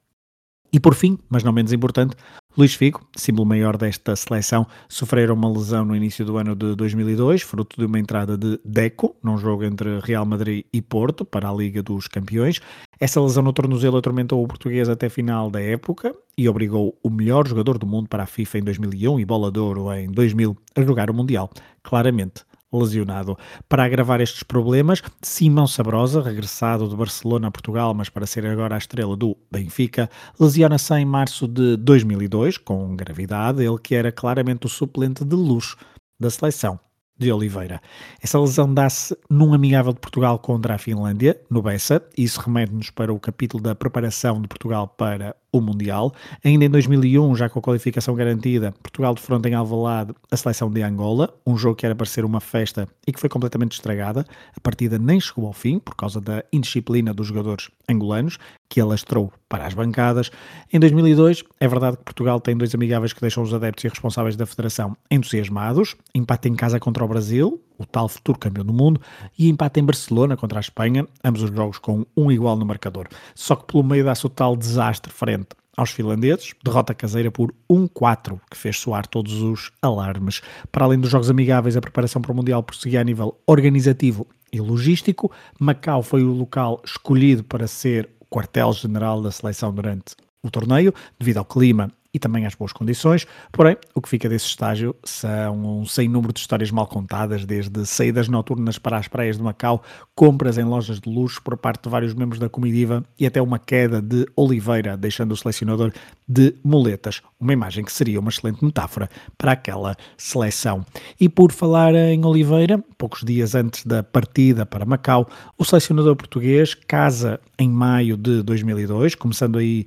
E 0.72 0.80
por 0.80 0.94
fim, 0.94 1.16
mas 1.30 1.44
não 1.44 1.52
menos 1.52 1.72
importante, 1.72 2.16
Luís 2.56 2.72
Figo, 2.72 3.00
símbolo 3.16 3.48
maior 3.48 3.76
desta 3.76 4.14
seleção, 4.14 4.64
sofreram 4.88 5.34
uma 5.34 5.50
lesão 5.50 5.84
no 5.84 5.96
início 5.96 6.24
do 6.24 6.38
ano 6.38 6.54
de 6.54 6.76
2002, 6.76 7.42
fruto 7.42 7.76
de 7.76 7.84
uma 7.84 7.98
entrada 7.98 8.38
de 8.38 8.60
Deco, 8.64 9.16
num 9.20 9.36
jogo 9.36 9.64
entre 9.64 9.98
Real 9.98 10.24
Madrid 10.24 10.64
e 10.72 10.80
Porto, 10.80 11.24
para 11.24 11.48
a 11.48 11.52
Liga 11.52 11.82
dos 11.82 12.06
Campeões. 12.06 12.60
Essa 13.00 13.20
lesão 13.20 13.42
no 13.42 13.52
tornozelo 13.52 13.96
atormentou 13.96 14.40
o 14.40 14.46
português 14.46 14.88
até 14.88 15.08
final 15.08 15.50
da 15.50 15.60
época 15.60 16.14
e 16.38 16.48
obrigou 16.48 16.96
o 17.02 17.10
melhor 17.10 17.48
jogador 17.48 17.76
do 17.76 17.88
mundo 17.88 18.08
para 18.08 18.22
a 18.22 18.26
FIFA 18.26 18.58
em 18.58 18.62
2001 18.62 19.18
e 19.18 19.24
Bola 19.24 19.50
de 19.50 19.58
Ouro 19.58 19.92
em 19.92 20.08
2000 20.08 20.56
a 20.76 20.82
jogar 20.82 21.10
o 21.10 21.14
Mundial. 21.14 21.50
Claramente, 21.82 22.44
lesionado. 22.79 23.38
Para 23.69 23.85
agravar 23.85 24.21
estes 24.21 24.43
problemas, 24.43 25.03
Simão 25.23 25.67
Sabrosa, 25.67 26.23
regressado 26.23 26.88
de 26.88 26.97
Barcelona 26.97 27.49
a 27.49 27.50
Portugal, 27.50 27.94
mas 27.94 28.09
para 28.09 28.26
ser 28.26 28.47
agora 28.47 28.75
a 28.75 28.79
estrela 28.79 29.17
do 29.17 29.37
Benfica, 29.50 30.11
lesiona-se 30.38 30.94
em 30.94 31.05
março 31.05 31.47
de 31.47 31.76
2002, 31.76 32.59
com 32.59 32.97
gravidade, 32.97 33.65
ele 33.65 33.79
que 33.79 33.94
era 33.94 34.11
claramente 34.11 34.67
o 34.67 34.69
suplente 34.69 35.25
de 35.25 35.37
luxo 35.37 35.76
da 36.19 36.31
seleção 36.31 36.79
de 37.17 37.31
Oliveira. 37.31 37.81
Essa 38.21 38.41
lesão 38.41 38.73
dá-se 38.73 39.17
num 39.31 39.55
amigável 39.55 39.93
de 39.93 40.00
Portugal 40.00 40.38
contra 40.38 40.75
a 40.75 40.79
Finlândia, 40.79 41.41
no 41.49 41.62
Bessa, 41.62 42.03
e 42.17 42.25
isso 42.25 42.41
remete-nos 42.41 42.91
para 42.91 43.12
o 43.12 43.21
capítulo 43.21 43.62
da 43.62 43.75
preparação 43.75 44.41
de 44.41 44.49
Portugal 44.49 44.88
para 44.88 45.37
o 45.54 45.60
Mundial. 45.60 46.12
Ainda 46.44 46.64
em 46.64 46.68
2001, 46.68 47.36
já 47.36 47.48
com 47.48 47.60
a 47.60 47.62
qualificação 47.62 48.12
garantida, 48.16 48.74
Portugal 48.82 49.14
defronta 49.14 49.48
em 49.48 49.54
Alvalade 49.54 50.12
a 50.28 50.36
seleção 50.36 50.68
de 50.68 50.82
Angola, 50.82 51.32
um 51.46 51.56
jogo 51.56 51.76
que 51.76 51.86
era 51.86 51.94
para 51.94 52.06
ser 52.06 52.24
uma 52.24 52.40
festa 52.40 52.88
e 53.06 53.12
que 53.12 53.20
foi 53.20 53.28
completamente 53.28 53.72
estragada. 53.72 54.26
A 54.56 54.60
partida 54.60 54.98
nem 54.98 55.20
chegou 55.20 55.46
ao 55.46 55.52
fim 55.52 55.78
por 55.78 55.94
causa 55.94 56.20
da 56.20 56.44
indisciplina 56.52 57.14
dos 57.14 57.28
jogadores 57.28 57.70
angolanos, 57.88 58.36
que 58.68 58.80
alastrou 58.80 59.32
para 59.48 59.64
as 59.64 59.74
bancadas. 59.74 60.32
Em 60.72 60.80
2002, 60.80 61.44
é 61.60 61.68
verdade 61.68 61.98
que 61.98 62.02
Portugal 62.02 62.40
tem 62.40 62.56
dois 62.56 62.74
amigáveis 62.74 63.12
que 63.12 63.20
deixam 63.20 63.44
os 63.44 63.54
adeptos 63.54 63.84
e 63.84 63.88
responsáveis 63.88 64.34
da 64.34 64.46
federação 64.46 64.96
entusiasmados. 65.08 65.94
Empate 66.12 66.48
em 66.48 66.56
casa 66.56 66.80
contra 66.80 67.04
o 67.04 67.08
Brasil, 67.08 67.62
o 67.79 67.85
tal 67.85 68.09
futuro 68.09 68.38
campeão 68.38 68.65
do 68.65 68.73
mundo, 68.73 69.00
e 69.38 69.49
empate 69.49 69.81
em 69.81 69.85
Barcelona 69.85 70.37
contra 70.37 70.59
a 70.59 70.61
Espanha, 70.61 71.06
ambos 71.23 71.43
os 71.43 71.50
jogos 71.50 71.79
com 71.79 72.05
um 72.17 72.31
igual 72.31 72.56
no 72.56 72.65
marcador. 72.65 73.09
Só 73.35 73.56
que 73.56 73.67
pelo 73.67 73.82
meio 73.82 74.05
dá-se 74.05 74.26
o 74.26 74.29
tal 74.29 74.56
desastre 74.56 75.12
frente 75.12 75.49
aos 75.76 75.91
finlandeses, 75.91 76.53
derrota 76.62 76.94
caseira 76.94 77.31
por 77.31 77.53
1-4, 77.69 78.38
que 78.50 78.56
fez 78.56 78.78
soar 78.78 79.07
todos 79.07 79.43
os 79.43 79.73
alarmes. 79.83 80.40
Para 80.71 80.85
além 80.85 81.00
dos 81.00 81.11
jogos 81.11 81.28
amigáveis, 81.28 81.76
a 81.76 81.81
preparação 81.81 82.23
para 82.23 82.33
o 82.33 82.35
Mundial 82.35 82.62
prosseguia 82.62 83.00
a 83.00 83.04
nível 83.04 83.37
organizativo 83.47 84.26
e 84.52 84.61
logístico. 84.61 85.33
Macau 85.59 86.02
foi 86.02 86.23
o 86.23 86.33
local 86.33 86.81
escolhido 86.85 87.43
para 87.43 87.66
ser 87.66 88.09
o 88.21 88.26
quartel-general 88.26 89.21
da 89.21 89.33
seleção 89.33 89.73
durante 89.75 90.14
o 90.43 90.50
torneio, 90.50 90.95
devido 91.19 91.38
ao 91.38 91.45
clima 91.45 91.90
e 92.14 92.18
também 92.21 92.47
às 92.47 92.54
boas 92.54 92.73
condições. 92.73 93.26
Porém, 93.50 93.76
o 93.92 94.00
que 94.00 94.09
fica 94.09 94.28
desse 94.28 94.47
estágio 94.47 94.94
são 95.04 95.80
um 95.80 95.85
sem 95.85 96.09
número 96.09 96.33
de 96.33 96.38
histórias 96.38 96.71
mal 96.71 96.87
contadas, 96.87 97.44
desde 97.44 97.85
saídas 97.85 98.28
noturnas 98.28 98.78
para 98.78 98.97
as 98.97 99.09
praias 99.09 99.37
de 99.37 99.42
Macau, 99.42 99.83
compras 100.14 100.56
em 100.56 100.62
lojas 100.62 101.00
de 101.00 101.11
luxo 101.11 101.42
por 101.42 101.56
parte 101.56 101.83
de 101.83 101.90
vários 101.90 102.14
membros 102.14 102.38
da 102.38 102.49
comitiva 102.49 103.02
e 103.18 103.26
até 103.26 103.42
uma 103.42 103.59
queda 103.59 104.00
de 104.00 104.26
Oliveira, 104.37 104.97
deixando 104.97 105.33
o 105.33 105.37
selecionador 105.37 105.92
de 106.28 106.54
muletas. 106.62 107.21
Uma 107.40 107.52
imagem 107.52 107.85
que 107.85 107.92
seria 107.92 108.21
uma 108.21 108.30
excelente 108.30 108.64
metáfora 108.64 109.11
para 109.37 109.52
aquela 109.52 109.97
seleção. 110.16 110.87
E 111.21 111.28
por 111.28 111.50
falar 111.50 111.94
em 111.94 112.25
Oliveira, 112.25 112.83
poucos 112.97 113.23
dias 113.25 113.54
antes 113.56 113.85
da 113.85 114.02
partida 114.02 114.64
para 114.64 114.87
Macau, 114.87 115.28
o 115.59 115.64
selecionador 115.64 116.14
português 116.14 116.75
casa 116.75 117.40
em 117.59 117.68
maio 117.68 118.16
de 118.16 118.42
2002, 118.42 119.14
começando 119.16 119.59
aí 119.59 119.85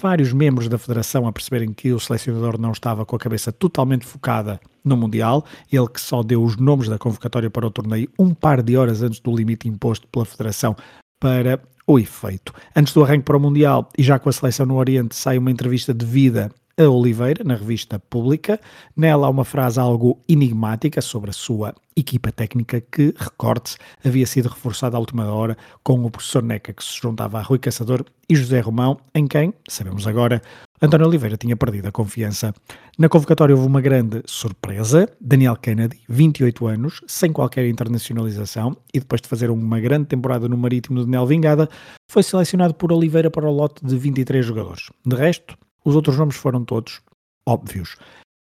vários 0.00 0.32
membros 0.32 0.68
da 0.68 0.78
federação 0.78 1.26
a 1.26 1.32
perceberem 1.32 1.72
que 1.72 1.92
o 1.92 2.00
selecionador 2.00 2.58
não 2.58 2.72
estava 2.72 3.04
com 3.04 3.14
a 3.14 3.18
cabeça 3.18 3.52
totalmente 3.52 4.06
focada 4.06 4.58
no 4.84 4.96
Mundial, 4.96 5.44
ele 5.70 5.88
que 5.88 6.00
só 6.00 6.22
deu 6.22 6.42
os 6.42 6.56
nomes 6.56 6.88
da 6.88 6.98
convocatória 6.98 7.50
para 7.50 7.66
o 7.66 7.70
torneio 7.70 8.08
um 8.18 8.32
par 8.32 8.62
de 8.62 8.76
horas 8.76 9.02
antes 9.02 9.20
do 9.20 9.34
limite 9.34 9.68
imposto 9.68 10.08
pela 10.08 10.24
federação 10.24 10.74
para 11.20 11.60
o 11.86 11.98
efeito. 11.98 12.52
Antes 12.74 12.94
do 12.94 13.04
arranque 13.04 13.24
para 13.24 13.36
o 13.36 13.40
Mundial 13.40 13.88
e 13.98 14.02
já 14.02 14.18
com 14.18 14.28
a 14.28 14.32
seleção 14.32 14.64
no 14.64 14.76
Oriente, 14.76 15.14
sai 15.14 15.36
uma 15.36 15.50
entrevista 15.50 15.92
de 15.92 16.06
vida 16.06 16.50
a 16.80 16.88
Oliveira 16.88 17.44
na 17.44 17.54
revista 17.54 17.98
Pública. 17.98 18.58
Nela 18.96 19.26
há 19.26 19.30
uma 19.30 19.44
frase 19.44 19.78
algo 19.78 20.18
enigmática 20.26 21.02
sobre 21.02 21.30
a 21.30 21.32
sua 21.32 21.74
equipa 21.94 22.32
técnica 22.32 22.80
que, 22.80 23.14
recorde-se, 23.16 23.76
havia 24.02 24.26
sido 24.26 24.48
reforçada 24.48 24.96
à 24.96 25.00
última 25.00 25.30
hora 25.30 25.58
com 25.82 26.02
o 26.02 26.10
professor 26.10 26.42
Neca, 26.42 26.72
que 26.72 26.82
se 26.82 26.98
juntava 26.98 27.38
a 27.38 27.42
Rui 27.42 27.58
Caçador 27.58 28.04
e 28.28 28.34
José 28.34 28.60
Romão, 28.60 28.98
em 29.14 29.26
quem, 29.26 29.52
sabemos 29.68 30.06
agora, 30.06 30.40
António 30.80 31.06
Oliveira 31.06 31.36
tinha 31.36 31.54
perdido 31.54 31.88
a 31.88 31.92
confiança. 31.92 32.54
Na 32.98 33.08
convocatória 33.08 33.54
houve 33.54 33.66
uma 33.66 33.82
grande 33.82 34.22
surpresa. 34.24 35.06
Daniel 35.20 35.56
Kennedy, 35.56 36.00
28 36.08 36.66
anos, 36.66 37.02
sem 37.06 37.30
qualquer 37.32 37.66
internacionalização 37.66 38.74
e 38.94 39.00
depois 39.00 39.20
de 39.20 39.28
fazer 39.28 39.50
uma 39.50 39.78
grande 39.78 40.06
temporada 40.06 40.48
no 40.48 40.56
Marítimo 40.56 41.04
de 41.04 41.10
Nel 41.10 41.26
Vingada, 41.26 41.68
foi 42.10 42.22
selecionado 42.22 42.72
por 42.72 42.90
Oliveira 42.90 43.30
para 43.30 43.46
o 43.46 43.52
lote 43.52 43.84
de 43.84 43.94
23 43.98 44.46
jogadores. 44.46 44.84
De 45.04 45.14
resto, 45.14 45.54
os 45.84 45.94
outros 45.94 46.16
nomes 46.16 46.36
foram 46.36 46.64
todos 46.64 47.00
óbvios. 47.46 47.96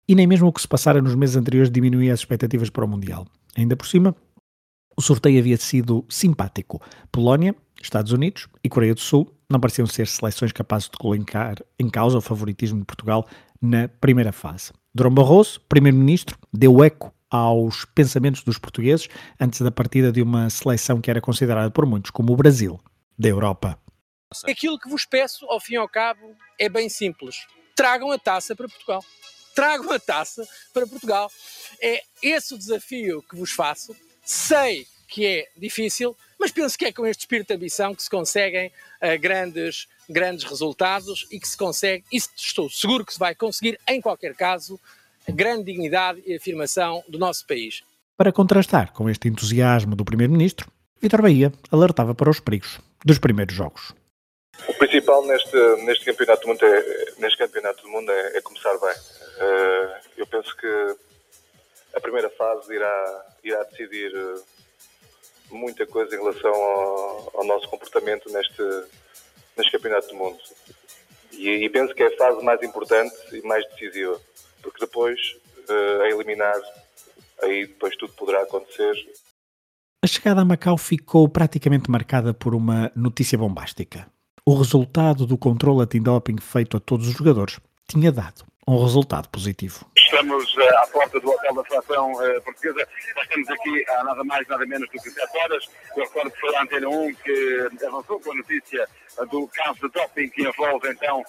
E 0.09 0.15
nem 0.15 0.27
mesmo 0.27 0.49
o 0.49 0.53
que 0.53 0.61
se 0.61 0.69
passara 0.69 1.01
nos 1.01 1.15
meses 1.15 1.37
anteriores 1.37 1.71
diminuía 1.71 2.13
as 2.13 2.21
expectativas 2.21 2.71
para 2.71 2.85
o 2.85 2.89
Mundial. 2.89 3.27
Ainda 3.57 3.77
por 3.77 3.87
cima, 3.87 4.15
o 4.97 5.03
sorteio 5.03 5.39
havia 5.39 5.57
sido 5.57 6.05
simpático. 6.09 6.81
Polónia, 7.11 7.55
Estados 7.81 8.13
Unidos 8.13 8.49
e 8.63 8.69
Coreia 8.69 8.95
do 8.95 9.01
Sul 9.01 9.33
não 9.51 9.61
pareciam 9.61 9.87
ser 9.87 10.07
seleções 10.07 10.53
capazes 10.53 10.89
de 10.89 10.97
colocar 10.99 11.57
em 11.79 11.89
causa 11.89 12.19
o 12.19 12.23
favoritismo 12.23 12.81
de 12.81 12.85
Portugal 12.85 13.27
na 13.61 13.89
primeira 13.89 14.33
fase. 14.33 14.73
Durão 14.95 15.13
Barroso, 15.13 15.61
primeiro-ministro, 15.69 16.37
deu 16.53 16.83
eco 16.83 17.13
aos 17.31 17.87
pensamentos 17.87 18.43
dos 18.43 18.59
portugueses 18.59 19.09
antes 19.41 19.61
da 19.63 19.71
partida 19.71 20.13
de 20.13 20.21
uma 20.21 20.51
seleção 20.51 21.01
que 21.01 21.11
era 21.11 21.21
considerada 21.21 21.71
por 21.71 21.87
muitos 21.87 22.11
como 22.11 22.33
o 22.33 22.37
Brasil 22.37 22.79
da 23.19 23.29
Europa. 23.29 23.79
Aquilo 24.49 24.79
que 24.79 24.89
vos 24.89 25.05
peço, 25.05 25.47
ao 25.47 25.61
fim 25.61 25.75
e 25.75 25.77
ao 25.77 25.89
cabo, 25.89 26.37
é 26.59 26.69
bem 26.69 26.89
simples. 26.89 27.47
Tragam 27.75 28.11
a 28.11 28.19
taça 28.19 28.55
para 28.55 28.69
Portugal. 28.69 29.05
Tragam 29.55 29.91
a 29.93 29.99
taça 29.99 30.47
para 30.73 30.87
Portugal. 30.87 31.31
É 31.81 32.03
esse 32.23 32.55
o 32.55 32.59
desafio 32.59 33.23
que 33.23 33.37
vos 33.37 33.53
faço. 33.53 33.95
Sei 34.25 34.87
que 35.09 35.27
é 35.27 35.49
difícil, 35.57 36.17
mas 36.41 36.51
penso 36.51 36.79
que 36.79 36.87
é 36.87 36.93
com 36.93 37.07
este 37.07 37.21
espírito 37.21 37.49
de 37.49 37.55
ambição 37.55 37.95
que 37.95 38.03
se 38.03 38.09
conseguem 38.09 38.69
uh, 38.69 39.21
grandes, 39.21 39.87
grandes 40.09 40.43
resultados 40.45 41.27
e 41.31 41.39
que 41.39 41.47
se 41.47 41.57
consegue, 41.57 42.03
e 42.11 42.17
estou 42.17 42.71
seguro 42.71 43.05
que 43.05 43.13
se 43.13 43.19
vai 43.19 43.35
conseguir, 43.35 43.79
em 43.87 44.01
qualquer 44.01 44.35
caso, 44.35 44.81
grande 45.29 45.65
dignidade 45.65 46.23
e 46.27 46.35
afirmação 46.35 47.05
do 47.09 47.19
nosso 47.19 47.47
país. 47.47 47.83
Para 48.17 48.33
contrastar 48.33 48.93
com 48.93 49.11
este 49.11 49.29
entusiasmo 49.29 49.95
do 49.95 50.05
Primeiro-Ministro, 50.05 50.71
Vitor 51.01 51.21
Bahia 51.21 51.53
alertava 51.71 52.15
para 52.15 52.31
os 52.31 52.41
perigos 52.41 52.81
dos 53.05 53.19
primeiros 53.19 53.55
jogos. 53.55 53.93
O 54.69 54.75
principal 54.75 55.25
neste, 55.27 55.57
neste, 55.85 56.05
campeonato 56.05 56.43
do 56.43 56.49
mundo 56.49 56.65
é, 56.65 57.13
neste 57.19 57.39
campeonato 57.39 57.83
do 57.83 57.89
mundo 57.89 58.13
é, 58.13 58.37
é 58.37 58.41
começar 58.41 58.77
bem. 58.79 58.91
Uh, 58.91 60.09
eu 60.17 60.27
penso 60.27 60.57
que 60.57 60.97
a 61.95 62.01
primeira 62.01 62.31
fase 62.31 62.75
irá, 62.75 63.27
irá 63.43 63.63
decidir 63.65 64.15
uh, 64.15 64.43
muita 65.51 65.87
coisa 65.87 66.15
em 66.15 66.19
relação 66.19 66.53
ao, 66.55 67.31
ao 67.35 67.45
nosso 67.45 67.69
comportamento 67.69 68.31
neste, 68.31 68.63
neste 69.57 69.73
Campeonato 69.73 70.09
do 70.09 70.17
Mundo. 70.17 70.39
E, 71.33 71.49
e, 71.49 71.71
penso 71.71 71.95
que 71.95 72.03
é 72.03 72.07
a 72.07 72.17
fase 72.17 72.45
mais 72.45 72.63
importante 72.63 73.15
e 73.33 73.41
mais 73.43 73.67
decisiva, 73.71 74.21
porque 74.63 74.85
depois, 74.85 75.19
uh, 75.69 76.03
a 76.03 76.09
eliminar, 76.09 76.61
aí 77.43 77.67
depois 77.67 77.97
tudo 77.97 78.13
poderá 78.13 78.43
acontecer. 78.43 78.95
A 80.05 80.07
chegada 80.07 80.43
a 80.43 80.45
Macau 80.45 80.77
ficou 80.77 81.29
praticamente 81.29 81.91
marcada 81.91 82.35
por 82.35 82.55
uma 82.55 82.93
notícia 82.95 83.39
bombástica. 83.39 84.07
O 84.45 84.57
resultado 84.57 85.25
do 85.25 85.39
controle 85.39 85.83
antidoping 85.83 86.39
feito 86.39 86.77
a 86.77 86.81
todos 86.81 87.07
os 87.07 87.15
jogadores 87.15 87.61
tinha 87.87 88.11
dado 88.11 88.45
um 88.67 88.83
resultado 88.83 89.29
positivo. 89.29 89.85
Estamos 90.13 90.55
uh, 90.57 90.77
à 90.77 90.87
porta 90.89 91.19
do 91.19 91.31
hotel 91.31 91.55
da 91.55 91.65
seleção 91.65 92.13
uh, 92.13 92.43
portuguesa. 92.43 92.87
Já 93.17 93.23
estamos 93.23 93.49
aqui 93.49 93.85
há 93.89 94.05
nada 94.05 94.23
mais, 94.23 94.47
nada 94.47 94.67
menos 94.67 94.87
do 94.91 94.93
que 94.93 95.11
7 95.11 95.39
horas. 95.39 95.71
Eu 95.97 96.05
recordo 96.05 96.31
que 96.31 96.41
foi 96.41 96.55
a 96.55 96.63
Antena 96.63 96.89
1 96.91 97.15
que 97.15 97.69
avançou 97.87 98.21
com 98.21 98.33
a 98.33 98.35
notícia 98.35 98.87
do 99.31 99.49
caso 99.49 99.81
de 99.81 99.89
doping 99.89 100.29
que 100.29 100.43
envolve 100.43 100.91
então 100.91 101.23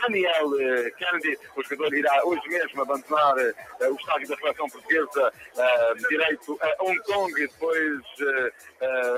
Daniel 0.00 0.50
Kennedy. 0.98 1.38
O 1.56 1.62
jogador 1.62 1.94
irá 1.94 2.24
hoje 2.24 2.46
mesmo 2.48 2.82
abandonar 2.82 3.34
o 3.36 3.94
estádio 3.94 4.28
da 4.28 4.36
seleção 4.36 4.68
portuguesa 4.68 5.32
direito 6.10 6.58
a 6.60 6.84
Hong 6.84 6.98
Kong 7.04 7.32
e 7.32 7.46
depois 7.46 8.00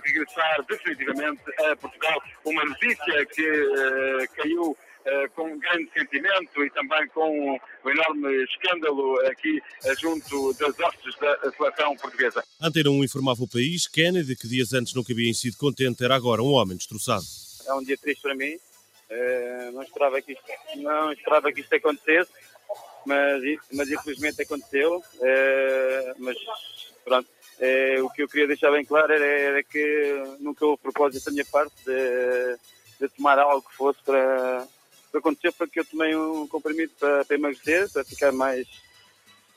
regressar 0.04 0.64
definitivamente 0.68 1.42
a 1.64 1.76
Portugal. 1.76 2.22
Uma 2.44 2.64
notícia 2.64 3.26
que 3.26 4.28
caiu 4.36 4.76
eh, 4.78 4.83
com 5.34 5.52
um 5.52 5.58
grande 5.58 5.90
sentimento 5.92 6.64
e 6.64 6.70
também 6.70 7.06
com 7.08 7.58
um 7.84 7.90
enorme 7.90 8.44
escândalo 8.44 9.18
aqui 9.26 9.62
eh, 9.84 9.94
junto 10.00 10.54
das 10.54 10.78
hostes 10.78 11.14
da 11.18 11.52
seleção 11.52 11.96
portuguesa. 11.96 12.42
Antena 12.60 12.90
1 12.90 13.04
informava 13.04 13.42
o 13.42 13.48
país, 13.48 13.86
Kennedy, 13.86 14.34
que 14.34 14.48
dias 14.48 14.72
antes 14.72 14.94
não 14.94 15.04
cabia 15.04 15.28
em 15.28 15.34
sido 15.34 15.56
contente, 15.56 16.02
era 16.02 16.14
agora 16.14 16.42
um 16.42 16.52
homem 16.52 16.76
destroçado. 16.76 17.24
É 17.66 17.74
um 17.74 17.82
dia 17.82 17.98
triste 17.98 18.22
para 18.22 18.34
mim, 18.34 18.54
uh, 18.54 19.72
não, 19.72 19.82
esperava 19.82 20.20
que 20.22 20.32
isto, 20.32 20.44
não 20.76 21.12
esperava 21.12 21.52
que 21.52 21.60
isto 21.60 21.74
acontecesse, 21.74 22.30
mas, 23.06 23.42
mas 23.72 23.90
infelizmente 23.90 24.42
aconteceu, 24.42 25.02
mas 26.18 26.36
pronto. 27.04 27.28
o 28.02 28.10
que 28.10 28.22
eu 28.22 28.28
queria 28.28 28.46
deixar 28.46 28.70
bem 28.70 28.84
claro 28.84 29.12
era, 29.12 29.24
era 29.24 29.62
que 29.62 30.36
nunca 30.40 30.64
houve 30.64 30.82
propósito 30.82 31.26
da 31.26 31.32
minha 31.32 31.44
parte 31.44 31.74
de, 31.84 32.58
de 33.00 33.08
tomar 33.14 33.38
algo 33.38 33.66
que 33.68 33.76
fosse 33.76 34.02
para, 34.02 34.66
que 35.14 35.18
aconteceu 35.18 35.52
foi 35.52 35.68
que 35.68 35.80
eu 35.80 35.84
tomei 35.84 36.16
um 36.16 36.46
comprimido 36.48 36.92
para, 36.98 37.24
para 37.24 37.36
emagrecer, 37.36 37.90
para 37.92 38.04
ficar 38.04 38.32
mais. 38.32 38.66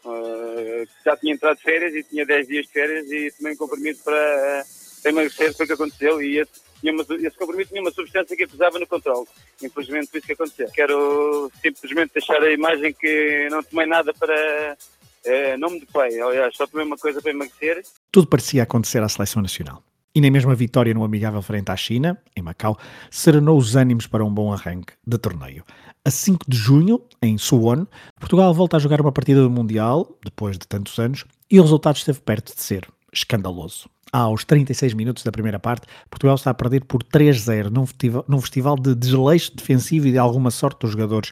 Uh, 0.06 0.88
já 1.04 1.18
tinha 1.18 1.34
entrado 1.34 1.58
de 1.58 1.64
férias 1.64 1.94
e 1.94 2.04
tinha 2.04 2.26
10 2.26 2.48
dias 2.48 2.66
de 2.66 2.72
férias 2.72 3.12
e 3.12 3.32
tomei 3.38 3.54
um 3.54 3.58
comprimido 3.58 4.00
para, 4.04 4.66
para 5.02 5.12
emagrecer, 5.12 5.54
foi 5.56 5.66
o 5.66 5.68
que 5.68 5.74
aconteceu. 5.74 6.22
E 6.22 6.40
esse, 6.40 6.52
tinha 6.80 6.94
uma, 6.94 7.04
esse 7.04 7.38
comprimido 7.38 7.70
tinha 7.70 7.82
uma 7.82 7.92
substância 7.92 8.38
que 8.38 8.48
pesava 8.48 8.80
no 8.80 8.88
controle. 8.88 9.28
Infelizmente 9.62 10.10
foi 10.12 10.20
isso 10.20 10.28
que 10.28 10.34
aconteceu. 10.34 10.70
Quero 10.72 11.52
simplesmente 11.62 12.14
deixar 12.14 12.42
a 12.42 12.52
imagem 12.52 12.94
que 12.94 13.48
não 13.50 13.64
tomei 13.64 13.86
nada 13.86 14.14
para. 14.14 14.78
Uh, 15.26 15.58
não 15.58 15.72
me 15.72 15.80
depei, 15.80 16.22
aliás, 16.22 16.56
só 16.56 16.66
tomei 16.68 16.86
uma 16.86 16.98
coisa 16.98 17.22
para 17.22 17.32
emagrecer. 17.32 17.84
Tudo 18.12 18.28
parecia 18.28 18.64
acontecer 18.64 19.02
à 19.02 19.10
seleção 19.10 19.42
nacional 19.42 19.84
e 20.18 20.22
nem 20.22 20.32
mesmo 20.32 20.50
a 20.50 20.56
vitória 20.56 20.96
no 20.96 21.04
amigável 21.04 21.44
frente 21.44 21.70
à 21.70 21.76
China, 21.76 22.18
em 22.36 22.42
Macau, 22.42 22.76
serenou 23.12 23.56
os 23.56 23.76
ânimos 23.76 24.08
para 24.08 24.26
um 24.26 24.34
bom 24.34 24.52
arranque 24.52 24.94
de 25.06 25.16
torneio. 25.16 25.64
A 26.04 26.10
5 26.10 26.44
de 26.48 26.58
junho, 26.58 27.00
em 27.22 27.38
Suwon, 27.38 27.86
Portugal 28.20 28.52
volta 28.52 28.78
a 28.78 28.80
jogar 28.80 29.00
uma 29.00 29.12
partida 29.12 29.44
do 29.44 29.50
Mundial, 29.52 30.18
depois 30.26 30.58
de 30.58 30.68
tantos 30.68 30.98
anos, 30.98 31.24
e 31.52 31.60
o 31.60 31.62
resultado 31.62 31.98
esteve 31.98 32.20
perto 32.20 32.56
de 32.56 32.62
ser 32.64 32.88
escandaloso. 33.14 33.88
Aos 34.12 34.44
36 34.44 34.96
minutos 34.96 35.24
da 35.24 35.32
primeira 35.32 35.60
parte, 35.60 35.86
Portugal 36.10 36.34
está 36.34 36.50
a 36.50 36.56
perder 36.56 36.86
por 36.86 37.04
3-0 37.04 37.70
num, 37.70 37.86
num 38.28 38.42
festival 38.42 38.76
de 38.76 38.96
desleixo 38.96 39.56
defensivo 39.56 40.08
e 40.08 40.12
de 40.14 40.18
alguma 40.18 40.50
sorte 40.50 40.80
dos 40.80 40.94
jogadores 40.94 41.32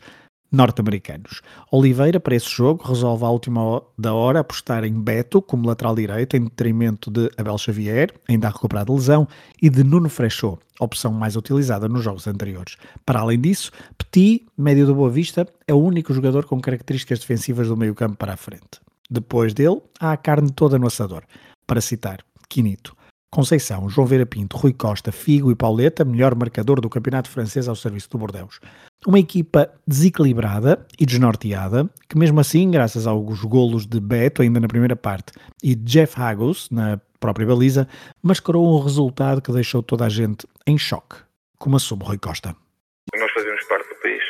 norte-americanos. 0.56 1.42
Oliveira, 1.72 2.20
para 2.20 2.36
esse 2.36 2.50
jogo, 2.50 2.84
resolve 2.84 3.24
à 3.26 3.30
última 3.30 3.82
da 3.98 4.14
hora 4.14 4.40
apostar 4.40 4.84
em 4.84 4.94
Beto 4.94 5.42
como 5.42 5.68
lateral 5.68 5.96
direito, 5.96 6.36
em 6.36 6.46
detrimento 6.46 7.12
de 7.12 7.30
Abel 7.38 7.58
Xavier, 7.58 8.14
ainda 8.28 8.48
a 8.48 8.52
recuperar 8.52 8.86
de 8.86 8.92
lesão, 8.92 9.28
e 9.62 9.70
de 9.70 9.84
Nuno 9.84 10.10
Freixo, 10.10 10.58
opção 10.80 11.12
mais 11.12 11.36
utilizada 11.36 11.88
nos 11.88 12.04
jogos 12.04 12.26
anteriores. 12.28 12.78
Para 13.06 13.20
além 13.20 13.40
disso, 13.40 13.72
Petit, 13.98 14.46
médio 14.58 14.86
do 14.86 14.96
Boa 14.96 15.10
Vista, 15.10 15.48
é 15.68 15.74
o 15.74 15.78
único 15.78 16.14
jogador 16.14 16.46
com 16.46 16.60
características 16.60 17.20
defensivas 17.20 17.68
do 17.68 17.78
meio 17.78 17.94
campo 17.94 18.16
para 18.16 18.34
a 18.34 18.38
frente. 18.38 18.80
Depois 19.10 19.54
dele, 19.54 19.82
há 20.00 20.14
a 20.14 20.18
carne 20.18 20.52
toda 20.52 20.80
no 20.80 20.88
assador. 20.88 21.24
Para 21.68 21.82
citar 21.82 22.20
Quinito, 22.48 22.96
Conceição, 23.32 23.90
João 23.90 24.08
Vera 24.08 24.26
Pinto, 24.26 24.56
Rui 24.56 24.74
Costa, 24.74 25.12
Figo 25.12 25.52
e 25.52 25.56
Pauleta, 25.56 26.06
melhor 26.06 26.34
marcador 26.36 26.80
do 26.80 26.90
campeonato 26.90 27.30
francês 27.30 27.68
ao 27.68 27.76
serviço 27.76 28.10
do 28.10 28.18
Bordeus. 28.18 28.60
Uma 29.06 29.20
equipa 29.20 29.70
desequilibrada 29.86 30.86
e 31.00 31.06
desnorteada, 31.06 31.90
que 32.08 32.18
mesmo 32.18 32.40
assim, 32.40 32.72
graças 32.72 33.06
aos 33.06 33.44
golos 33.44 33.86
de 33.86 34.00
Beto 34.00 34.42
ainda 34.42 34.60
na 34.60 34.68
primeira 34.68 34.96
parte 34.96 35.34
e 35.62 35.76
Jeff 35.76 36.20
Hagos 36.20 36.70
na 36.72 37.00
própria 37.20 37.46
baliza, 37.46 37.88
mascarou 38.24 38.66
um 38.66 38.82
resultado 38.82 39.42
que 39.42 39.52
deixou 39.52 39.84
toda 39.84 40.06
a 40.06 40.10
gente 40.10 40.48
em 40.66 40.78
choque, 40.78 41.18
como 41.58 41.76
assume 41.76 42.04
Rui 42.04 42.18
Costa. 42.18 42.56
Nós 43.18 43.32
fazemos 43.32 43.64
parte 43.66 43.90
do 43.90 43.96
país. 44.02 44.24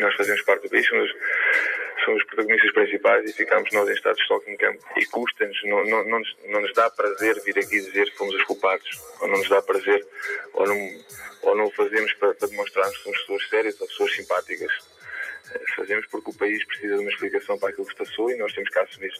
Nós 0.00 0.14
fazemos 0.16 0.42
parte 0.42 0.62
do 0.64 0.70
país, 0.70 0.86
são 2.04 2.14
os 2.14 2.24
protagonistas 2.24 2.72
principais 2.72 3.28
e 3.28 3.32
ficamos 3.32 3.70
nós 3.72 3.88
em 3.88 3.92
estado 3.92 4.16
de 4.16 4.22
estoque 4.22 4.50
em 4.50 4.56
campo. 4.56 4.82
E 4.96 5.06
custa-nos, 5.06 5.58
não, 5.64 5.84
não, 5.84 6.04
não, 6.08 6.22
não 6.48 6.60
nos 6.60 6.72
dá 6.74 6.90
prazer 6.90 7.40
vir 7.44 7.58
aqui 7.58 7.80
dizer 7.80 8.10
que 8.10 8.16
fomos 8.16 8.34
os 8.34 8.44
culpados, 8.44 8.88
ou 9.20 9.28
não 9.28 9.38
nos 9.38 9.48
dá 9.48 9.62
prazer, 9.62 10.06
ou 10.54 10.66
não, 10.66 10.90
ou 11.42 11.56
não 11.56 11.66
o 11.66 11.70
fazemos 11.72 12.12
para, 12.14 12.34
para 12.34 12.48
demonstrarmos 12.48 12.96
que 12.96 13.02
somos 13.04 13.18
pessoas 13.20 13.48
sérias 13.48 13.80
ou 13.80 13.86
pessoas 13.86 14.14
simpáticas. 14.14 14.72
Eh, 15.54 15.60
fazemos 15.76 16.06
porque 16.06 16.30
o 16.30 16.34
país 16.34 16.64
precisa 16.66 16.94
de 16.96 17.00
uma 17.00 17.10
explicação 17.10 17.58
para 17.58 17.70
aquilo 17.70 17.86
que 17.86 17.96
passou 17.96 18.30
e 18.30 18.36
nós 18.36 18.52
temos 18.52 18.70
que 18.70 18.78
assumir. 18.78 19.12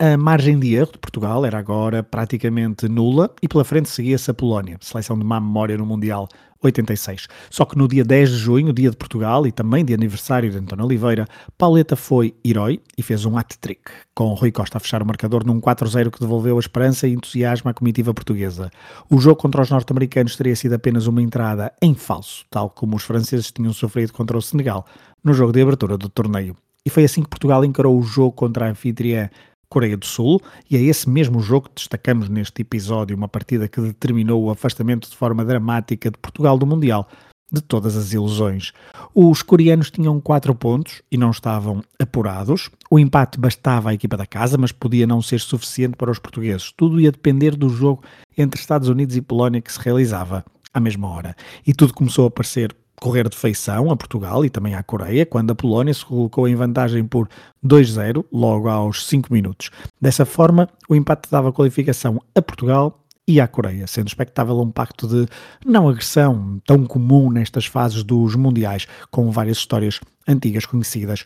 A 0.00 0.16
margem 0.16 0.56
de 0.60 0.76
erro 0.76 0.92
de 0.92 0.98
Portugal 0.98 1.44
era 1.44 1.58
agora 1.58 2.04
praticamente 2.04 2.88
nula 2.88 3.34
e 3.42 3.48
pela 3.48 3.64
frente 3.64 3.88
seguia-se 3.88 4.30
a 4.30 4.34
Polónia, 4.34 4.78
seleção 4.80 5.18
de 5.18 5.24
má 5.24 5.40
memória 5.40 5.76
no 5.76 5.84
Mundial 5.84 6.28
86. 6.62 7.28
Só 7.50 7.64
que 7.64 7.76
no 7.76 7.86
dia 7.86 8.04
10 8.04 8.30
de 8.30 8.36
junho, 8.36 8.72
dia 8.72 8.90
de 8.90 8.96
Portugal 8.96 9.46
e 9.46 9.52
também 9.52 9.84
de 9.84 9.94
aniversário 9.94 10.50
de 10.50 10.58
António 10.58 10.84
Oliveira, 10.84 11.26
Pauleta 11.56 11.96
foi 11.96 12.34
herói 12.44 12.80
e 12.96 13.02
fez 13.02 13.24
um 13.24 13.36
hat-trick, 13.36 13.90
com 14.14 14.34
Rui 14.34 14.50
Costa 14.50 14.78
a 14.78 14.80
fechar 14.80 15.02
o 15.02 15.06
marcador 15.06 15.44
num 15.44 15.60
4-0 15.60 16.10
que 16.10 16.20
devolveu 16.20 16.56
a 16.56 16.60
esperança 16.60 17.06
e 17.06 17.12
entusiasmo 17.12 17.70
à 17.70 17.74
comitiva 17.74 18.12
portuguesa. 18.12 18.70
O 19.08 19.18
jogo 19.20 19.36
contra 19.36 19.62
os 19.62 19.70
norte-americanos 19.70 20.36
teria 20.36 20.56
sido 20.56 20.74
apenas 20.74 21.06
uma 21.06 21.22
entrada 21.22 21.72
em 21.80 21.94
falso, 21.94 22.44
tal 22.50 22.70
como 22.70 22.96
os 22.96 23.04
franceses 23.04 23.52
tinham 23.52 23.72
sofrido 23.72 24.12
contra 24.12 24.36
o 24.36 24.42
Senegal 24.42 24.84
no 25.22 25.32
jogo 25.34 25.52
de 25.52 25.62
abertura 25.62 25.96
do 25.96 26.08
torneio. 26.08 26.56
E 26.84 26.90
foi 26.90 27.04
assim 27.04 27.22
que 27.22 27.28
Portugal 27.28 27.64
encarou 27.64 27.98
o 27.98 28.02
jogo 28.02 28.32
contra 28.32 28.66
a 28.66 28.70
anfitriã 28.70 29.28
Coreia 29.68 29.96
do 29.96 30.06
Sul, 30.06 30.40
e 30.70 30.76
é 30.76 30.80
esse 30.80 31.08
mesmo 31.08 31.40
jogo 31.40 31.68
que 31.68 31.74
destacamos 31.76 32.28
neste 32.28 32.62
episódio, 32.62 33.16
uma 33.16 33.28
partida 33.28 33.68
que 33.68 33.80
determinou 33.80 34.42
o 34.44 34.50
afastamento 34.50 35.08
de 35.08 35.16
forma 35.16 35.44
dramática 35.44 36.10
de 36.10 36.18
Portugal 36.18 36.56
do 36.56 36.66
Mundial, 36.66 37.08
de 37.50 37.62
todas 37.62 37.96
as 37.96 38.12
ilusões. 38.12 38.72
Os 39.14 39.42
coreanos 39.42 39.90
tinham 39.90 40.20
4 40.20 40.54
pontos 40.54 41.02
e 41.10 41.16
não 41.16 41.30
estavam 41.30 41.82
apurados. 41.98 42.70
O 42.90 42.98
empate 42.98 43.38
bastava 43.38 43.90
à 43.90 43.94
equipa 43.94 44.16
da 44.16 44.26
casa, 44.26 44.58
mas 44.58 44.70
podia 44.70 45.06
não 45.06 45.22
ser 45.22 45.40
suficiente 45.40 45.96
para 45.96 46.10
os 46.10 46.18
portugueses. 46.18 46.72
Tudo 46.76 47.00
ia 47.00 47.10
depender 47.10 47.56
do 47.56 47.68
jogo 47.70 48.02
entre 48.36 48.60
Estados 48.60 48.88
Unidos 48.88 49.16
e 49.16 49.22
Polónia 49.22 49.62
que 49.62 49.72
se 49.72 49.80
realizava 49.80 50.44
à 50.74 50.80
mesma 50.80 51.08
hora. 51.08 51.34
E 51.66 51.72
tudo 51.72 51.94
começou 51.94 52.26
a 52.26 52.30
parecer 52.30 52.74
correr 53.00 53.28
de 53.28 53.36
feição 53.36 53.90
a 53.90 53.96
Portugal 53.96 54.44
e 54.44 54.50
também 54.50 54.74
à 54.74 54.82
Coreia, 54.82 55.24
quando 55.24 55.50
a 55.50 55.54
Polónia 55.54 55.94
se 55.94 56.04
colocou 56.04 56.48
em 56.48 56.54
vantagem 56.54 57.04
por 57.04 57.28
2-0 57.64 58.24
logo 58.32 58.68
aos 58.68 59.06
5 59.06 59.32
minutos. 59.32 59.70
Dessa 60.00 60.24
forma, 60.24 60.68
o 60.88 60.94
empate 60.94 61.30
dava 61.30 61.52
qualificação 61.52 62.20
a 62.34 62.42
Portugal 62.42 63.04
e 63.26 63.40
à 63.40 63.46
Coreia, 63.46 63.86
sendo 63.86 64.08
expectável 64.08 64.58
um 64.58 64.70
pacto 64.70 65.06
de 65.06 65.26
não 65.64 65.88
agressão 65.88 66.60
tão 66.66 66.86
comum 66.86 67.30
nestas 67.30 67.66
fases 67.66 68.02
dos 68.02 68.34
mundiais, 68.34 68.86
com 69.10 69.30
várias 69.30 69.58
histórias 69.58 70.00
antigas 70.26 70.64
conhecidas. 70.64 71.24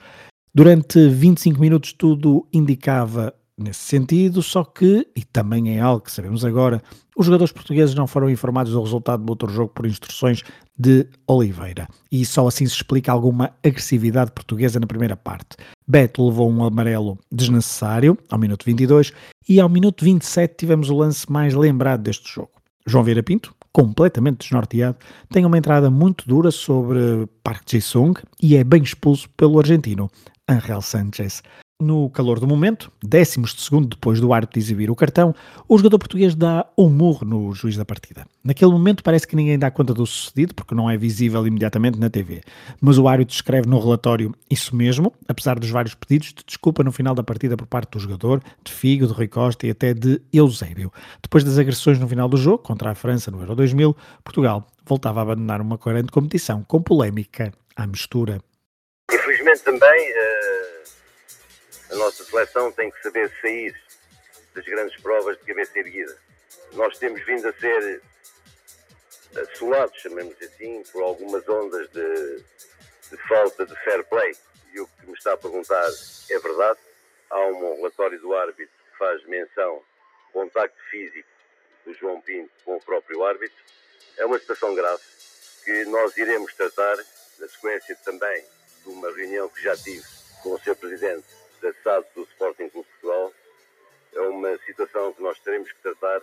Durante 0.55 1.09
25 1.09 1.61
minutos 1.61 1.93
tudo 1.93 2.47
indicava 2.53 3.33
nesse 3.63 3.81
sentido, 3.81 4.43
só 4.43 4.65
que, 4.65 5.07
e 5.17 5.25
também 5.25 5.77
é 5.77 5.81
algo 5.81 6.05
que 6.05 6.13
sabemos 6.13 6.45
agora, 6.45 6.83
os 7.17 7.27
jogadores 7.27 7.53
portugueses 7.53 7.95
não 7.95 8.07
foram 8.07 8.29
informados 8.29 8.73
do 8.73 8.83
resultado 8.83 9.25
do 9.25 9.31
outro 9.31 9.49
jogo 9.49 9.73
por 9.75 9.87
instruções 9.87 10.43
de 10.79 11.07
Oliveira. 11.27 11.87
E 12.11 12.25
só 12.25 12.47
assim 12.47 12.67
se 12.67 12.75
explica 12.75 13.13
alguma 13.13 13.53
agressividade 13.65 14.33
portuguesa 14.33 14.81
na 14.81 14.87
primeira 14.87 15.17
parte. 15.17 15.57
Beto 15.87 16.27
levou 16.27 16.51
um 16.51 16.65
amarelo 16.65 17.19
desnecessário 17.31 18.19
ao 18.31 18.39
minuto 18.39 18.65
22 18.65 19.13
e 19.49 19.61
ao 19.61 19.69
minuto 19.69 20.05
27 20.05 20.55
tivemos 20.57 20.91
o 20.91 20.97
lance 20.97 21.31
mais 21.31 21.55
lembrado 21.55 22.03
deste 22.03 22.33
jogo. 22.33 22.51
João 22.87 23.05
Vieira 23.05 23.23
Pinto, 23.23 23.55
completamente 23.73 24.41
desnorteado, 24.41 24.97
tem 25.31 25.45
uma 25.47 25.59
entrada 25.59 25.91
muito 25.91 26.27
dura 26.27 26.51
sobre 26.51 27.29
Park 27.43 27.63
Ji-sung 27.71 28.15
e 28.41 28.57
é 28.57 28.65
bem 28.65 28.83
expulso 28.83 29.29
pelo 29.31 29.59
argentino 29.59 30.11
Angel 30.49 30.83
Sanchez. 30.83 31.43
No 31.83 32.09
calor 32.11 32.39
do 32.39 32.47
momento, 32.47 32.93
décimos 33.03 33.53
de 33.53 33.61
segundo 33.61 33.89
depois 33.89 34.21
do 34.21 34.33
árbitro 34.33 34.57
exibir 34.57 34.89
o 34.89 34.95
cartão, 34.95 35.35
o 35.69 35.77
jogador 35.77 35.99
português 35.99 36.33
dá 36.33 36.65
um 36.79 36.89
murro 36.89 37.27
no 37.27 37.53
juiz 37.53 37.77
da 37.77 37.85
partida. 37.85 38.25
Naquele 38.45 38.71
momento 38.71 39.03
parece 39.03 39.27
que 39.27 39.35
ninguém 39.35 39.59
dá 39.59 39.69
conta 39.69 39.93
do 39.93 40.07
sucedido, 40.07 40.55
porque 40.55 40.77
não 40.77 40.89
é 40.89 40.97
visível 40.97 41.45
imediatamente 41.45 41.99
na 41.99 42.09
TV. 42.09 42.41
Mas 42.81 42.99
o 42.99 43.09
árbitro 43.09 43.35
escreve 43.35 43.67
no 43.67 43.81
relatório 43.81 44.33
isso 44.49 44.77
mesmo, 44.77 45.13
apesar 45.27 45.59
dos 45.59 45.71
vários 45.71 45.97
pedidos 45.97 46.29
de 46.29 46.45
desculpa 46.47 46.85
no 46.85 46.93
final 46.93 47.17
da 47.17 47.25
partida 47.25 47.57
por 47.57 47.67
parte 47.67 47.91
do 47.91 47.99
jogador, 47.99 48.41
de 48.63 48.71
Figo, 48.71 49.09
de 49.09 49.13
Rui 49.13 49.27
Costa 49.27 49.67
e 49.67 49.71
até 49.71 49.93
de 49.93 50.23
Eusébio. 50.33 50.93
Depois 51.21 51.43
das 51.43 51.59
agressões 51.59 51.99
no 51.99 52.07
final 52.07 52.29
do 52.29 52.37
jogo, 52.37 52.59
contra 52.59 52.93
a 52.93 52.95
França 52.95 53.29
no 53.29 53.41
Euro 53.41 53.57
2000, 53.57 53.97
Portugal 54.23 54.69
voltava 54.87 55.19
a 55.19 55.23
abandonar 55.25 55.61
uma 55.61 55.77
coerente 55.77 56.13
competição, 56.13 56.63
com 56.63 56.81
polémica 56.81 57.53
à 57.75 57.89
mistura. 57.89 58.41
Infelizmente 59.11 59.65
também... 59.65 60.13
Uh 60.13 60.63
a 61.93 61.97
nossa 61.97 62.25
seleção 62.25 62.73
tem 62.73 62.91
que 62.91 63.03
saber 63.03 63.31
sair 63.43 63.79
das 64.55 64.65
grandes 64.65 64.99
provas 65.03 65.39
de 65.39 65.45
cabeça 65.45 65.79
erguida. 65.79 66.17
Nós 66.73 66.97
temos 66.99 67.23
vindo 67.27 67.47
a 67.47 67.53
ser 67.53 68.03
assolados, 69.37 70.01
chamemos 70.01 70.35
assim, 70.43 70.83
por 70.91 71.03
algumas 71.03 71.47
ondas 71.47 71.91
de, 71.91 72.37
de, 73.11 73.17
falta 73.29 73.67
de 73.67 73.75
fair 73.85 74.03
play. 74.05 74.35
E 74.73 74.81
o 74.81 74.87
que 74.87 75.07
me 75.07 75.13
está 75.13 75.35
a 75.35 75.37
perguntar 75.37 75.87
é 76.31 76.39
verdade. 76.39 76.81
Há 77.29 77.47
um 77.47 77.77
relatório 77.77 78.19
do 78.21 78.35
árbitro 78.35 78.75
que 78.91 78.99
faz 78.99 79.23
menção 79.27 79.83
contacto 80.33 80.79
físico 80.91 81.29
do 81.85 81.93
João 81.95 82.23
Pinto 82.23 82.51
com 82.65 82.77
o 82.77 82.83
próprio 82.83 83.23
árbitro. 83.23 83.65
É 84.17 84.25
uma 84.25 84.39
situação 84.39 84.75
grave 84.75 85.03
que 85.63 85.85
nós 85.87 86.17
iremos 86.17 86.55
tratar 86.55 86.97
na 87.39 87.49
sequência 87.49 87.95
também 87.97 88.45
de 88.83 88.89
uma 88.89 89.13
reunião 89.15 89.49
que 89.51 89.63
já 89.63 89.77
tive 89.77 90.05
com 90.43 90.55
o 90.55 90.59
Sr. 90.59 90.75
Presidente 90.77 91.43
da 91.63 91.73
SAD 91.85 92.05
do 92.15 92.23
Sporting 92.25 92.69
Clube 92.69 92.89
Portugal 93.01 93.33
é 94.15 94.21
uma 94.21 94.59
situação 94.67 95.13
que 95.13 95.23
nós 95.23 95.39
teremos 95.41 95.71
que 95.71 95.83
tratar 95.83 96.21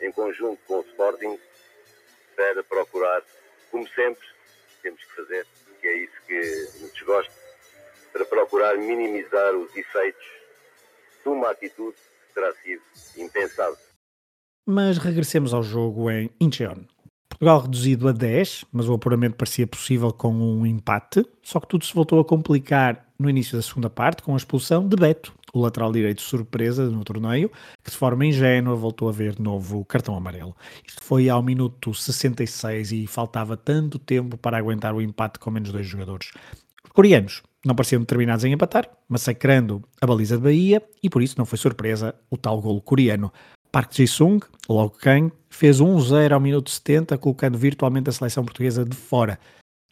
em 0.00 0.12
conjunto 0.12 0.60
com 0.66 0.80
o 0.80 0.82
Sporting 0.82 1.38
para 2.36 2.62
procurar, 2.64 3.22
como 3.70 3.88
sempre, 3.88 4.24
temos 4.82 5.02
que 5.02 5.16
fazer, 5.16 5.46
que 5.80 5.86
é 5.86 5.96
isso 5.96 6.22
que 6.26 6.82
nos 6.82 7.02
gosta, 7.02 7.32
para 8.12 8.24
procurar 8.26 8.76
minimizar 8.76 9.54
os 9.54 9.74
efeitos 9.74 10.26
de 11.22 11.28
uma 11.28 11.50
atitude 11.50 11.96
que 11.96 12.34
terá 12.34 12.52
sido 12.56 12.82
impensável. 13.16 13.78
Mas 14.66 14.98
regressemos 14.98 15.54
ao 15.54 15.62
jogo 15.62 16.10
em 16.10 16.30
Incheon. 16.40 16.84
Portugal 17.28 17.60
reduzido 17.60 18.08
a 18.08 18.12
10, 18.12 18.66
mas 18.72 18.88
o 18.88 18.94
apuramento 18.94 19.36
parecia 19.36 19.66
possível 19.66 20.12
com 20.12 20.32
um 20.32 20.64
empate, 20.66 21.24
só 21.42 21.58
que 21.58 21.68
tudo 21.68 21.84
se 21.84 21.94
voltou 21.94 22.20
a 22.20 22.24
complicar 22.24 23.05
no 23.18 23.30
início 23.30 23.56
da 23.56 23.62
segunda 23.62 23.88
parte 23.88 24.22
com 24.22 24.34
a 24.34 24.36
expulsão 24.36 24.86
de 24.86 24.96
Beto, 24.96 25.32
o 25.52 25.60
lateral 25.60 25.90
direito 25.90 26.20
surpresa 26.20 26.88
no 26.90 27.02
torneio, 27.04 27.50
que 27.82 27.90
de 27.90 27.96
forma 27.96 28.26
ingênua 28.26 28.74
voltou 28.74 29.08
a 29.08 29.12
ver 29.12 29.38
novo 29.38 29.84
cartão 29.84 30.16
amarelo. 30.16 30.54
Isto 30.86 31.02
foi 31.02 31.28
ao 31.28 31.42
minuto 31.42 31.94
66 31.94 32.92
e 32.92 33.06
faltava 33.06 33.56
tanto 33.56 33.98
tempo 33.98 34.36
para 34.36 34.58
aguentar 34.58 34.94
o 34.94 35.00
empate 35.00 35.38
com 35.38 35.50
menos 35.50 35.72
dois 35.72 35.86
jogadores. 35.86 36.30
Os 36.84 36.92
coreanos 36.92 37.42
não 37.64 37.74
pareciam 37.74 38.00
determinados 38.00 38.44
em 38.44 38.52
empatar, 38.52 38.88
massacrando 39.08 39.82
a 40.00 40.06
baliza 40.06 40.36
de 40.36 40.42
Bahia 40.42 40.82
e 41.02 41.08
por 41.08 41.22
isso 41.22 41.36
não 41.38 41.46
foi 41.46 41.58
surpresa 41.58 42.14
o 42.30 42.36
tal 42.36 42.60
golo 42.60 42.80
coreano. 42.80 43.32
Park 43.72 43.94
Ji-sung, 43.94 44.40
logo 44.68 44.96
quem, 44.98 45.32
fez 45.50 45.80
1-0 45.80 46.32
ao 46.32 46.40
minuto 46.40 46.70
70, 46.70 47.18
colocando 47.18 47.58
virtualmente 47.58 48.08
a 48.08 48.12
seleção 48.12 48.44
portuguesa 48.44 48.84
de 48.84 48.96
fora 48.96 49.38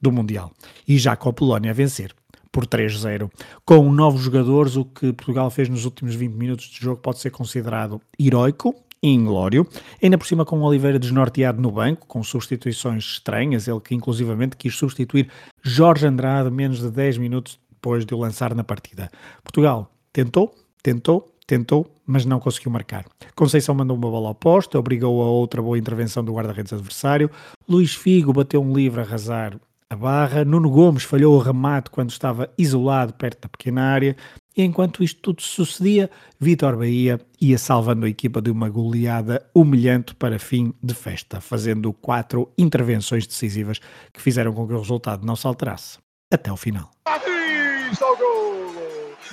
do 0.00 0.12
Mundial. 0.12 0.52
E 0.86 0.98
já 0.98 1.16
com 1.16 1.28
a 1.28 1.32
Polónia 1.32 1.70
a 1.70 1.74
vencer 1.74 2.14
por 2.54 2.68
3-0. 2.68 3.28
Com 3.64 3.90
novos 3.92 4.22
jogadores, 4.22 4.76
o 4.76 4.84
que 4.84 5.12
Portugal 5.12 5.50
fez 5.50 5.68
nos 5.68 5.84
últimos 5.84 6.14
20 6.14 6.32
minutos 6.34 6.66
de 6.66 6.80
jogo 6.80 7.00
pode 7.02 7.18
ser 7.18 7.30
considerado 7.30 8.00
heroico 8.18 8.72
e 9.02 9.10
inglório, 9.10 9.66
ainda 10.00 10.16
por 10.16 10.24
cima 10.24 10.44
com 10.44 10.62
Oliveira 10.62 10.98
desnorteado 10.98 11.60
no 11.60 11.72
banco, 11.72 12.06
com 12.06 12.22
substituições 12.22 13.04
estranhas, 13.04 13.66
ele 13.66 13.80
que 13.80 13.92
inclusivamente 13.92 14.56
quis 14.56 14.76
substituir 14.76 15.28
Jorge 15.62 16.06
Andrade 16.06 16.48
menos 16.48 16.78
de 16.78 16.90
10 16.90 17.18
minutos 17.18 17.58
depois 17.68 18.06
de 18.06 18.14
o 18.14 18.18
lançar 18.18 18.54
na 18.54 18.62
partida. 18.62 19.10
Portugal 19.42 19.90
tentou, 20.12 20.54
tentou, 20.80 21.28
tentou, 21.48 21.90
mas 22.06 22.24
não 22.24 22.38
conseguiu 22.38 22.70
marcar. 22.70 23.04
Conceição 23.34 23.74
mandou 23.74 23.96
uma 23.96 24.08
bola 24.08 24.30
oposta, 24.30 24.78
obrigou 24.78 25.22
a 25.22 25.26
outra 25.26 25.60
boa 25.60 25.76
intervenção 25.76 26.22
do 26.22 26.32
guarda-redes 26.32 26.72
adversário. 26.72 27.28
Luís 27.68 27.94
Figo 27.96 28.32
bateu 28.32 28.62
um 28.62 28.72
livre 28.72 29.00
a 29.00 29.04
arrasar 29.04 29.58
a 29.94 29.96
barra. 29.96 30.44
Nuno 30.44 30.68
Gomes 30.68 31.04
falhou 31.04 31.36
o 31.36 31.38
remate 31.38 31.90
quando 31.90 32.10
estava 32.10 32.50
isolado 32.58 33.14
perto 33.14 33.42
da 33.42 33.48
pequena 33.48 33.82
área. 33.82 34.16
E 34.56 34.62
enquanto 34.62 35.02
isto 35.02 35.20
tudo 35.20 35.42
sucedia, 35.42 36.10
Vitor 36.38 36.76
Bahia 36.76 37.20
ia 37.40 37.58
salvando 37.58 38.06
a 38.06 38.08
equipa 38.08 38.40
de 38.40 38.50
uma 38.50 38.68
goleada 38.68 39.44
humilhante 39.54 40.14
para 40.14 40.38
fim 40.38 40.72
de 40.82 40.94
festa, 40.94 41.40
fazendo 41.40 41.92
quatro 41.92 42.52
intervenções 42.56 43.26
decisivas 43.26 43.80
que 44.12 44.20
fizeram 44.20 44.52
com 44.52 44.66
que 44.66 44.74
o 44.74 44.78
resultado 44.78 45.26
não 45.26 45.34
se 45.34 45.46
alterasse 45.46 45.98
até 46.32 46.52
o 46.52 46.56
final. 46.56 46.90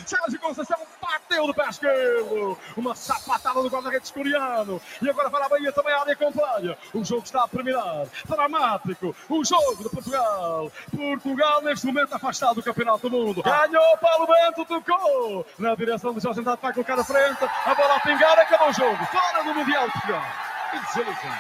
Sérgio 0.05 0.39
Conceição 0.39 0.77
bateu 1.01 1.47
do 1.47 1.53
pé 1.53 1.69
esquerdo. 1.69 2.57
Uma 2.75 2.95
sapatada 2.95 3.61
do 3.61 3.69
guarda-redes 3.69 4.11
coreano. 4.11 4.81
E 5.01 5.09
agora 5.09 5.29
para 5.29 5.45
a 5.45 5.49
Bahia 5.49 5.71
também 5.71 5.93
a 5.93 5.99
área 6.01 6.13
acompanha. 6.13 6.77
O 6.93 7.03
jogo 7.03 7.23
está 7.23 7.43
a 7.43 7.47
terminar. 7.47 8.05
Dramático. 8.25 9.15
O 9.29 9.43
jogo 9.43 9.83
de 9.83 9.89
Portugal. 9.89 10.71
Portugal 10.95 11.61
neste 11.61 11.85
momento 11.85 12.13
afastado 12.13 12.55
do 12.55 12.63
Campeonato 12.63 13.09
do 13.09 13.17
Mundo. 13.17 13.43
Ganhou 13.43 13.97
Paulo 13.97 14.27
Bento, 14.27 14.65
tocou. 14.65 15.45
Na 15.57 15.75
direção 15.75 16.13
de 16.13 16.19
Jorge 16.19 16.39
Andrade 16.39 16.61
vai 16.61 16.73
colocar 16.73 16.99
a 16.99 17.03
frente. 17.03 17.43
A 17.65 17.75
bola 17.75 17.95
a 17.95 17.99
pingar. 17.99 18.39
Acabou 18.39 18.69
o 18.69 18.73
jogo. 18.73 19.05
Fora 19.05 19.43
do 19.43 19.53
Mundial 19.53 19.87
de 19.87 19.93
Portugal. 19.93 20.23
Que 20.71 20.79
desilusão. 20.79 21.37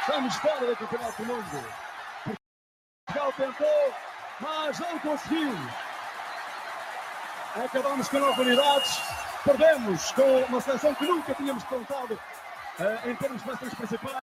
Estamos 0.00 0.34
fora 0.36 0.66
do 0.66 0.76
Campeonato 0.76 1.22
do 1.22 1.28
Mundo. 1.28 1.64
Portugal 3.06 3.32
tentou, 3.36 3.94
mas 4.40 4.78
não 4.78 4.98
conseguiu. 4.98 5.56
Acabamos 7.54 8.08
com 8.08 8.18
nove 8.18 8.40
unidades, 8.40 8.98
perdemos 9.44 10.10
com 10.12 10.38
uma 10.48 10.58
seleção 10.58 10.94
que 10.94 11.04
nunca 11.04 11.34
tínhamos 11.34 11.62
contado 11.64 12.14
uh, 12.14 13.10
em 13.10 13.14
termos 13.14 13.42
de 13.42 13.76
principais. 13.76 14.16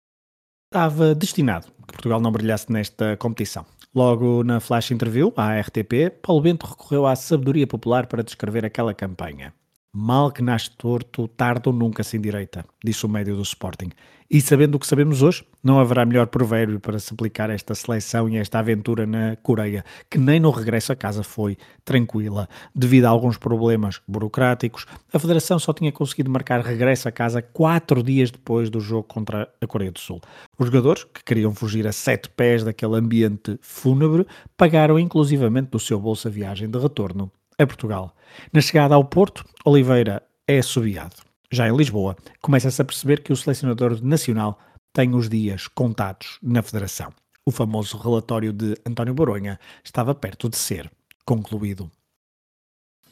estava 0.73 1.15
destinado 1.15 1.67
que 1.67 1.93
Portugal 1.93 2.21
não 2.23 2.33
brilhasse 2.33 2.73
nesta 2.73 3.19
competição. 3.19 3.67
Logo 3.95 4.43
na 4.43 4.61
flash 4.61 4.93
interview 4.93 5.31
à 5.37 5.61
RTP, 5.61 6.11
Paulo 6.23 6.41
Bento 6.41 6.65
recorreu 6.65 7.07
à 7.07 7.15
sabedoria 7.15 7.67
popular 7.67 8.07
para 8.07 8.23
descrever 8.23 8.65
aquela 8.65 8.95
campanha. 8.95 9.53
Mal 9.91 10.31
que 10.31 10.43
nasce 10.43 10.71
torto, 10.77 11.27
tarde 11.29 11.63
ou 11.67 11.73
nunca 11.73 12.05
se 12.05 12.19
endireita, 12.19 12.63
disse 12.85 13.07
o 13.07 13.09
médio 13.09 13.35
do 13.35 13.43
Sporting. 13.43 13.89
E 14.31 14.39
sabendo 14.43 14.75
o 14.75 14.79
que 14.79 14.87
sabemos 14.87 15.23
hoje, 15.23 15.43
não 15.65 15.81
haverá 15.81 16.05
melhor 16.05 16.27
provérbio 16.27 16.79
para 16.79 16.99
se 16.99 17.15
aplicar 17.15 17.49
esta 17.49 17.75
seleção 17.75 18.29
e 18.29 18.37
esta 18.37 18.59
aventura 18.59 19.07
na 19.07 19.37
Coreia, 19.37 19.83
que 20.11 20.19
nem 20.19 20.39
no 20.39 20.51
regresso 20.51 20.93
a 20.93 20.97
casa 20.97 21.23
foi 21.23 21.57
tranquila. 21.87 22.47
Devido 22.75 23.07
a 23.07 23.09
alguns 23.09 23.39
problemas 23.39 24.03
burocráticos, 24.07 24.85
a 25.11 25.19
Federação 25.19 25.59
só 25.59 25.73
tinha 25.73 25.91
conseguido 25.91 26.31
marcar 26.31 26.61
regresso 26.61 27.09
a 27.09 27.13
casa 27.13 27.41
quatro 27.41 28.03
dias 28.03 28.31
depois 28.31 28.69
do 28.69 28.81
jogo 28.81 29.05
contra 29.05 29.51
a 29.59 29.67
Coreia 29.67 29.91
do 29.91 29.99
Sul. 29.99 30.21
Os 30.59 30.67
jogadores, 30.67 31.05
que 31.05 31.25
queriam 31.25 31.55
fugir 31.55 31.87
a 31.87 31.93
sete 31.93 32.29
pés 32.29 32.63
daquele 32.63 32.97
ambiente 32.97 33.59
fúnebre, 33.63 34.27
pagaram 34.55 34.99
inclusivamente 34.99 35.71
do 35.71 35.79
seu 35.79 35.99
bolso 35.99 36.29
a 36.29 36.31
viagem 36.31 36.69
de 36.69 36.79
retorno 36.79 37.33
a 37.59 37.67
Portugal. 37.67 38.15
Na 38.53 38.61
chegada 38.61 38.95
ao 38.95 39.05
Porto, 39.05 39.45
Oliveira 39.65 40.23
é 40.47 40.59
assobiado. 40.59 41.17
Já 41.51 41.69
em 41.69 41.77
Lisboa, 41.77 42.17
começa-se 42.41 42.81
a 42.81 42.85
perceber 42.85 43.23
que 43.23 43.33
o 43.33 43.37
selecionador 43.37 44.03
nacional 44.03 44.59
tem 44.93 45.15
os 45.15 45.29
dias 45.29 45.67
contados 45.67 46.39
na 46.43 46.63
Federação. 46.63 47.13
O 47.45 47.51
famoso 47.51 47.97
relatório 47.97 48.53
de 48.53 48.77
António 48.87 49.15
Boronha 49.15 49.59
estava 49.85 50.15
perto 50.15 50.49
de 50.49 50.57
ser 50.57 50.91
concluído. 51.25 51.91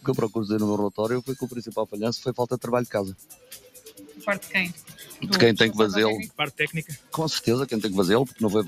O 0.01 0.05
que 0.05 0.11
eu 0.11 0.15
procuro 0.15 0.45
dizer 0.45 0.61
no 0.61 0.67
meu 0.67 0.77
relatório 0.77 1.21
foi 1.23 1.35
que 1.35 1.45
o 1.45 1.49
principal 1.49 1.87
falhanço 1.87 2.23
foi 2.23 2.33
falta 2.33 2.55
de 2.55 2.61
trabalho 2.61 2.85
de 2.85 2.91
casa. 2.91 3.17
Parte 4.25 4.47
de 4.47 4.53
quem? 4.53 4.75
De 5.29 5.39
quem 5.39 5.55
tem 5.55 5.71
que 5.71 5.77
fazê-lo. 5.77 6.13
Parte 6.37 6.55
técnica? 6.55 6.97
Com 7.11 7.27
certeza, 7.27 7.67
quem 7.67 7.81
tem 7.81 7.91
que 7.91 7.97
fazê-lo, 7.97 8.27
porque 8.27 8.43
não 8.43 8.51
foi 8.51 8.63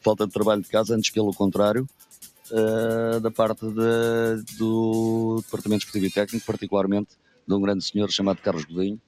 falta 0.00 0.26
de 0.26 0.32
trabalho 0.32 0.62
de 0.62 0.68
casa, 0.68 0.94
antes 0.94 1.10
pelo 1.10 1.34
contrário, 1.34 1.88
uh, 2.50 3.20
da 3.20 3.30
parte 3.30 3.66
de, 3.66 4.56
do 4.56 5.40
Departamento 5.44 5.84
Esportivo 5.84 6.06
e 6.06 6.10
Técnico, 6.10 6.46
particularmente 6.46 7.10
de 7.46 7.54
um 7.54 7.60
grande 7.60 7.84
senhor 7.84 8.10
chamado 8.10 8.40
Carlos 8.40 8.64
Godinho, 8.64 9.00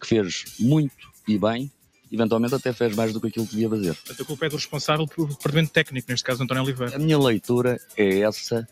que 0.00 0.06
fez 0.06 0.44
muito 0.58 1.12
e 1.28 1.38
bem, 1.38 1.70
eventualmente 2.10 2.54
até 2.54 2.72
fez 2.72 2.94
mais 2.94 3.12
do 3.12 3.20
que 3.20 3.28
aquilo 3.28 3.46
que 3.46 3.54
devia 3.54 3.70
fazer. 3.70 3.96
A 4.20 4.24
culpa 4.24 4.46
é 4.46 4.48
do 4.48 4.56
responsável 4.56 5.06
pelo 5.06 5.28
Departamento 5.28 5.70
Técnico, 5.70 6.10
neste 6.10 6.24
caso 6.24 6.42
António 6.42 6.62
Oliveira. 6.62 6.96
A 6.96 6.98
minha 6.98 7.18
leitura 7.18 7.80
é 7.96 8.20
essa, 8.20 8.68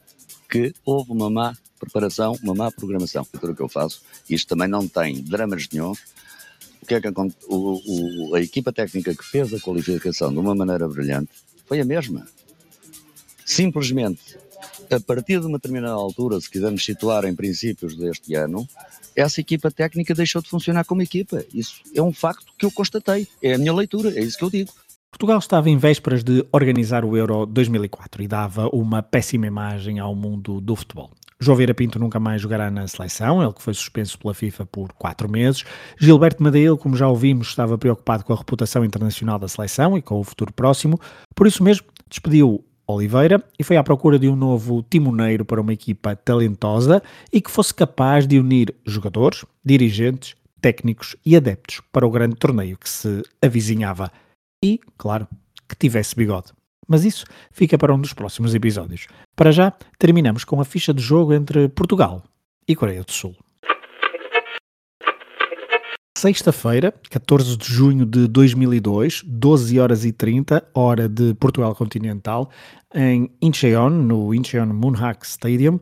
que 0.49 0.75
houve 0.85 1.13
uma 1.13 1.31
má 1.31 1.55
preparação, 1.79 2.37
uma 2.43 2.55
má 2.55 2.71
programação. 2.71 3.23
A 3.23 3.27
leitura 3.33 3.55
que 3.55 3.63
eu 3.63 3.69
faço, 3.69 4.03
isto 4.29 4.49
também 4.49 4.69
não 4.69 4.87
tem 4.87 5.23
dramas 5.23 5.69
nenhum. 5.73 5.93
O 6.83 6.87
que 6.87 6.95
é 6.95 7.01
que 7.01 7.09
o, 7.09 7.81
o, 8.29 8.35
a 8.35 8.41
equipa 8.41 8.73
técnica 8.73 9.15
que 9.15 9.25
fez 9.25 9.55
a 9.55 9.61
qualificação 9.61 10.33
de 10.33 10.39
uma 10.39 10.55
maneira 10.55 10.89
brilhante 10.89 11.31
foi 11.67 11.81
a 11.81 11.85
mesma. 11.85 12.27
Simplesmente, 13.51 14.39
a 14.89 15.01
partir 15.01 15.41
de 15.41 15.47
uma 15.47 15.59
determinada 15.59 15.95
altura, 15.95 16.41
se 16.41 16.49
quisermos 16.49 16.85
situar 16.85 17.25
em 17.25 17.35
princípios 17.35 17.97
deste 17.97 18.33
ano, 18.37 18.65
essa 19.17 19.41
equipa 19.41 19.73
técnica 19.73 20.15
deixou 20.15 20.41
de 20.41 20.49
funcionar 20.49 20.85
como 20.85 21.03
equipa. 21.03 21.45
Isso 21.53 21.81
é 21.93 22.01
um 22.01 22.13
facto 22.13 22.53
que 22.57 22.65
eu 22.65 22.71
constatei. 22.71 23.27
É 23.43 23.55
a 23.55 23.59
minha 23.59 23.75
leitura, 23.75 24.17
é 24.17 24.21
isso 24.21 24.39
que 24.39 24.45
eu 24.45 24.51
digo. 24.51 24.71
Portugal 25.11 25.41
estava 25.41 25.69
em 25.69 25.77
vésperas 25.77 26.23
de 26.23 26.47
organizar 26.53 27.05
o 27.05 27.17
Euro 27.17 27.45
2004 27.45 28.23
e 28.23 28.29
dava 28.29 28.69
uma 28.69 29.03
péssima 29.03 29.49
imagem 29.49 29.99
ao 29.99 30.15
mundo 30.15 30.61
do 30.61 30.77
futebol. 30.77 31.11
João 31.41 31.57
Vieira 31.57 31.75
Pinto 31.75 31.99
nunca 31.99 32.21
mais 32.21 32.41
jogará 32.41 32.71
na 32.71 32.87
seleção, 32.87 33.43
ele 33.43 33.53
que 33.53 33.63
foi 33.63 33.75
suspenso 33.75 34.17
pela 34.17 34.33
FIFA 34.33 34.65
por 34.67 34.93
quatro 34.93 35.29
meses. 35.29 35.65
Gilberto 35.99 36.41
Madeil, 36.41 36.79
como 36.79 36.97
já 36.97 37.09
ouvimos, 37.09 37.49
estava 37.49 37.77
preocupado 37.77 38.25
com 38.25 38.33
a 38.33 38.37
reputação 38.37 38.85
internacional 38.85 39.41
da 39.41 39.49
seleção 39.49 39.99
e 39.99 40.03
com 40.03 40.21
o 40.21 40.23
futuro 40.23 40.53
próximo. 40.53 41.01
Por 41.35 41.49
isso 41.49 41.65
mesmo, 41.65 41.85
despediu 42.09 42.65
Oliveira 42.91 43.43
e 43.59 43.65
foi 43.65 43.77
à 43.77 43.83
procura 43.83 44.19
de 44.19 44.29
um 44.29 44.37
novo 44.37 44.83
timoneiro 44.83 45.45
para 45.45 45.61
uma 45.61 45.73
equipa 45.73 46.15
talentosa 46.17 47.03
e 47.33 47.41
que 47.41 47.51
fosse 47.51 47.73
capaz 47.73 48.27
de 48.27 48.39
unir 48.39 48.75
jogadores, 48.85 49.45
dirigentes, 49.65 50.35
técnicos 50.61 51.17
e 51.25 51.37
adeptos 51.37 51.81
para 51.93 52.07
o 52.07 52.11
grande 52.11 52.37
torneio 52.37 52.77
que 52.77 52.89
se 52.89 53.23
avizinhava. 53.43 54.11
E, 54.63 54.79
claro, 54.99 55.27
que 55.69 55.77
tivesse 55.77 56.15
bigode. 56.15 56.53
Mas 56.87 57.05
isso 57.05 57.25
fica 57.51 57.79
para 57.79 57.95
um 57.95 58.01
dos 58.01 58.13
próximos 58.13 58.55
episódios. 58.55 59.07
Para 59.37 59.53
já, 59.53 59.73
terminamos 59.99 60.45
com 60.45 60.61
a 60.61 60.65
ficha 60.65 60.93
de 60.93 61.01
jogo 61.01 61.33
entre 61.33 61.69
Portugal 61.69 62.23
e 62.67 62.75
Coreia 62.75 63.03
do 63.03 63.13
Sul. 63.13 63.35
Sexta-feira, 66.19 66.93
14 67.09 67.57
de 67.57 67.67
junho 67.67 68.05
de 68.05 68.27
2002, 68.27 69.23
12 69.25 69.81
horas 69.81 70.05
e 70.05 70.13
30, 70.13 70.63
hora 70.75 71.09
de 71.09 71.33
Portugal 71.35 71.75
Continental, 71.75 72.51
em 72.95 73.31
Incheon, 73.41 73.89
no 73.89 74.35
Incheon 74.35 74.67
Moonhak 74.67 75.25
Stadium, 75.25 75.81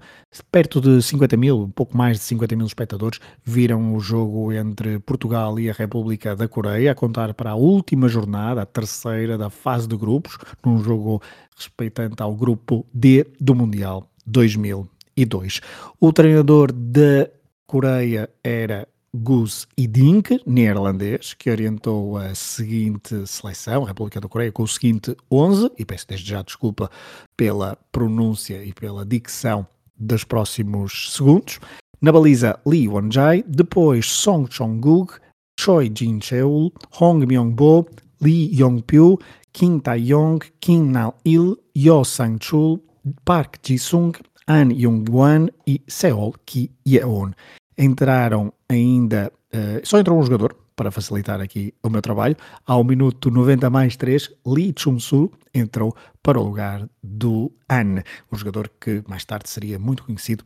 perto 0.53 0.81
de 0.81 1.03
50 1.03 1.37
mil, 1.37 1.73
pouco 1.75 1.97
mais 1.97 2.19
de 2.19 2.25
50 2.25 2.55
mil 2.55 2.67
espectadores, 2.67 3.19
viram 3.43 3.95
o 3.97 4.01
jogo 4.01 4.53
entre 4.53 5.01
Portugal 5.01 5.59
e 5.59 5.71
a 5.71 5.73
República 5.73 6.37
da 6.37 6.47
Coreia, 6.47 6.93
a 6.93 6.95
contar 6.95 7.35
para 7.35 7.51
a 7.51 7.57
última 7.57 8.07
jornada, 8.07 8.63
a 8.63 8.67
terceira 8.67 9.37
da 9.37 9.51
fase 9.51 9.89
de 9.89 9.97
grupos, 9.97 10.39
num 10.65 10.79
jogo 10.85 11.21
respeitante 11.57 12.23
ao 12.23 12.37
grupo 12.37 12.87
D 12.95 13.27
do 13.41 13.55
Mundial 13.57 14.09
2002. 14.25 15.61
O 15.99 16.13
treinador 16.13 16.71
da 16.71 17.29
Coreia 17.67 18.31
era 18.45 18.87
Gus 19.15 19.67
Idink, 19.77 20.41
neerlandês, 20.47 21.33
que 21.33 21.51
orientou 21.51 22.19
a 22.19 22.35
seguinte 22.35 23.27
seleção, 23.27 23.85
a 23.85 23.89
República 23.89 24.21
da 24.21 24.29
Coreia, 24.29 24.53
com 24.53 24.63
o 24.63 24.69
seguinte 24.69 25.17
11, 25.31 25.71
e 25.79 25.85
peço 25.85 26.07
desde 26.09 26.29
já 26.31 26.43
desculpa 26.43 26.91
pela 27.37 27.77
pronúncia 27.91 28.63
e 28.63 28.73
pela 28.75 29.07
dicção 29.07 29.67
dos 29.99 30.25
próximos 30.25 31.15
segundos. 31.15 31.59
Na 32.03 32.13
baliza, 32.13 32.61
Lee 32.67 32.87
Won-jae, 32.87 33.43
depois 33.49 34.07
Song 34.07 34.47
Chong-guk, 34.51 35.15
Choi 35.59 35.91
Jin-cheul, 35.93 36.71
Hong 37.01 37.27
Myung-bo, 37.27 37.89
Lee 38.21 38.55
Yong-pyo, 38.61 39.19
Kim 39.53 39.81
Tae-yong, 39.81 40.41
Kim 40.61 40.91
Na-il, 40.91 41.57
Yo 41.75 42.05
Sang-chul, 42.05 42.79
Park 43.25 43.59
Ji-sung, 43.63 44.13
An 44.47 44.71
Young-wan 44.71 45.51
e 45.67 45.81
Seol 45.89 46.35
Ki-yeon 46.45 47.35
entraram 47.79 48.53
ainda, 48.69 49.33
uh, 49.55 49.81
só 49.87 49.99
entrou 49.99 50.19
um 50.19 50.23
jogador, 50.23 50.57
para 50.79 50.93
facilitar 50.93 51.41
aqui 51.41 51.75
o 51.83 51.91
meu 51.91 52.01
trabalho, 52.01 52.37
ao 52.65 52.85
minuto 52.85 53.33
90 53.33 53.69
mais 53.69 53.97
3, 53.97 54.31
Lee 54.47 54.73
Chun-su 54.79 55.29
entrou 55.53 55.95
para 56.23 56.39
o 56.39 56.45
lugar 56.45 56.89
do 57.03 57.51
An, 57.69 58.01
um 58.31 58.37
jogador 58.39 58.71
que 58.81 59.03
mais 59.09 59.25
tarde 59.25 59.51
seria 59.51 59.77
muito 59.77 60.05
conhecido 60.05 60.45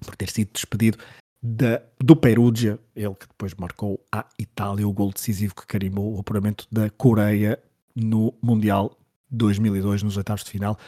por 0.00 0.16
ter 0.16 0.30
sido 0.30 0.50
despedido 0.54 0.96
da, 1.42 1.82
do 2.00 2.16
Perugia, 2.16 2.78
ele 2.96 3.14
que 3.14 3.28
depois 3.28 3.52
marcou 3.54 4.00
a 4.10 4.24
Itália 4.38 4.88
o 4.88 4.92
gol 4.92 5.12
decisivo 5.12 5.54
que 5.54 5.66
carimbou 5.66 6.16
o 6.16 6.20
apuramento 6.20 6.66
da 6.72 6.88
Coreia 6.88 7.58
no 7.94 8.32
Mundial 8.42 8.96
2002, 9.30 10.02
nos 10.02 10.16
oitavos 10.16 10.44
de 10.44 10.50
final, 10.50 10.78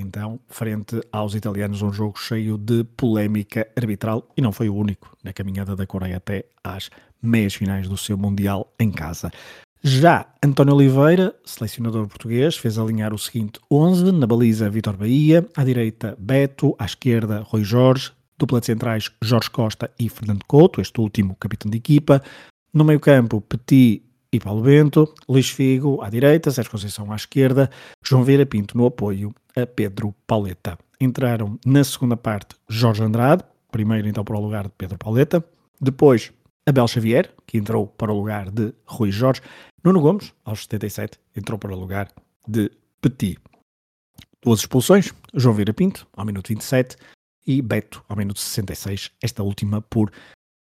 então, 0.00 0.40
frente 0.48 1.00
aos 1.12 1.34
italianos, 1.34 1.82
um 1.82 1.92
jogo 1.92 2.18
cheio 2.18 2.56
de 2.56 2.84
polémica 2.96 3.66
arbitral 3.76 4.28
e 4.36 4.42
não 4.42 4.52
foi 4.52 4.68
o 4.68 4.74
único. 4.74 5.16
Na 5.22 5.32
caminhada 5.32 5.74
da 5.74 5.86
Coreia 5.86 6.16
até 6.16 6.44
às 6.62 6.90
meias 7.22 7.54
finais 7.54 7.88
do 7.88 7.96
seu 7.96 8.16
Mundial 8.16 8.72
em 8.78 8.90
casa. 8.90 9.30
Já 9.82 10.26
António 10.44 10.74
Oliveira, 10.74 11.34
selecionador 11.44 12.08
português, 12.08 12.56
fez 12.56 12.78
alinhar 12.78 13.14
o 13.14 13.18
seguinte 13.18 13.60
11, 13.70 14.10
na 14.10 14.26
baliza 14.26 14.68
Vitor 14.68 14.96
Bahia, 14.96 15.46
à 15.56 15.64
direita 15.64 16.16
Beto, 16.18 16.74
à 16.78 16.84
esquerda 16.84 17.42
Rui 17.42 17.62
Jorge, 17.62 18.10
dupla 18.36 18.58
de 18.58 18.66
centrais 18.66 19.10
Jorge 19.22 19.50
Costa 19.50 19.90
e 19.98 20.08
Fernando 20.08 20.44
Couto, 20.46 20.80
este 20.80 21.00
último 21.00 21.36
capitão 21.36 21.70
de 21.70 21.78
equipa, 21.78 22.20
no 22.74 22.84
meio 22.84 22.98
campo 22.98 23.40
Petit 23.40 24.02
e 24.32 24.38
Paulo 24.38 24.62
Bento, 24.62 25.12
Luís 25.28 25.50
Figo 25.50 26.02
à 26.02 26.10
direita, 26.10 26.50
Sérgio 26.50 26.70
Conceição 26.70 27.10
à 27.12 27.16
esquerda, 27.16 27.70
João 28.02 28.24
Vieira 28.24 28.44
Pinto 28.44 28.76
no 28.76 28.86
apoio 28.86 29.34
a 29.56 29.66
Pedro 29.66 30.14
Pauleta. 30.26 30.78
Entraram 31.00 31.58
na 31.64 31.82
segunda 31.82 32.16
parte 32.16 32.56
Jorge 32.68 33.02
Andrade, 33.02 33.44
primeiro 33.70 34.08
então 34.08 34.24
para 34.24 34.36
o 34.36 34.40
lugar 34.40 34.64
de 34.64 34.72
Pedro 34.76 34.98
Pauleta, 34.98 35.44
depois 35.80 36.32
Abel 36.66 36.86
Xavier, 36.86 37.32
que 37.46 37.56
entrou 37.56 37.86
para 37.86 38.12
o 38.12 38.16
lugar 38.16 38.50
de 38.50 38.74
Rui 38.84 39.10
Jorge, 39.10 39.40
Nuno 39.82 40.00
Gomes, 40.00 40.34
aos 40.44 40.64
77, 40.64 41.18
entrou 41.34 41.58
para 41.58 41.72
o 41.72 41.78
lugar 41.78 42.08
de 42.46 42.70
Petit. 43.00 43.38
Duas 44.42 44.60
expulsões, 44.60 45.14
João 45.34 45.54
Vieira 45.54 45.72
Pinto, 45.72 46.06
ao 46.12 46.26
minuto 46.26 46.48
27, 46.48 46.96
e 47.46 47.62
Beto, 47.62 48.04
ao 48.08 48.16
minuto 48.16 48.38
66, 48.40 49.10
esta 49.22 49.42
última 49.42 49.80
por 49.80 50.12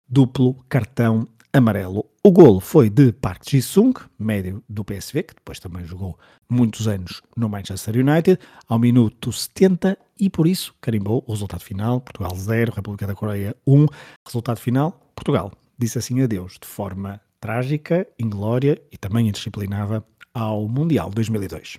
duplo 0.09 0.55
cartão 0.69 1.27
amarelo. 1.57 2.05
O 2.23 2.31
golo 2.31 2.61
foi 2.61 2.91
de 2.91 3.13
Park 3.13 3.43
Ji-sung, 3.49 3.95
médio 4.19 4.63
do 4.69 4.85
PSV, 4.85 5.23
que 5.23 5.35
depois 5.35 5.59
também 5.59 5.85
jogou 5.85 6.19
muitos 6.49 6.87
anos 6.87 7.23
no 7.37 7.49
Manchester 7.49 7.97
United, 7.97 8.39
ao 8.69 8.79
minuto 8.79 9.33
70 9.33 9.97
e 10.21 10.29
por 10.29 10.47
isso 10.47 10.75
carimbou 10.81 11.25
o 11.27 11.33
resultado 11.33 11.61
final, 11.61 12.01
Portugal 12.01 12.35
0, 12.35 12.73
República 12.73 13.07
da 13.07 13.15
Coreia 13.15 13.57
1, 13.67 13.87
resultado 14.27 14.59
final, 14.59 15.01
Portugal 15.15 15.53
disse 15.79 15.99
assim 15.99 16.23
adeus 16.23 16.59
de 16.61 16.67
forma 16.67 17.21
trágica, 17.41 18.07
inglória 18.19 18.81
e 18.91 18.97
também 18.97 19.29
indisciplinada 19.29 20.05
ao 20.35 20.69
Mundial 20.69 21.11
2002. 21.11 21.79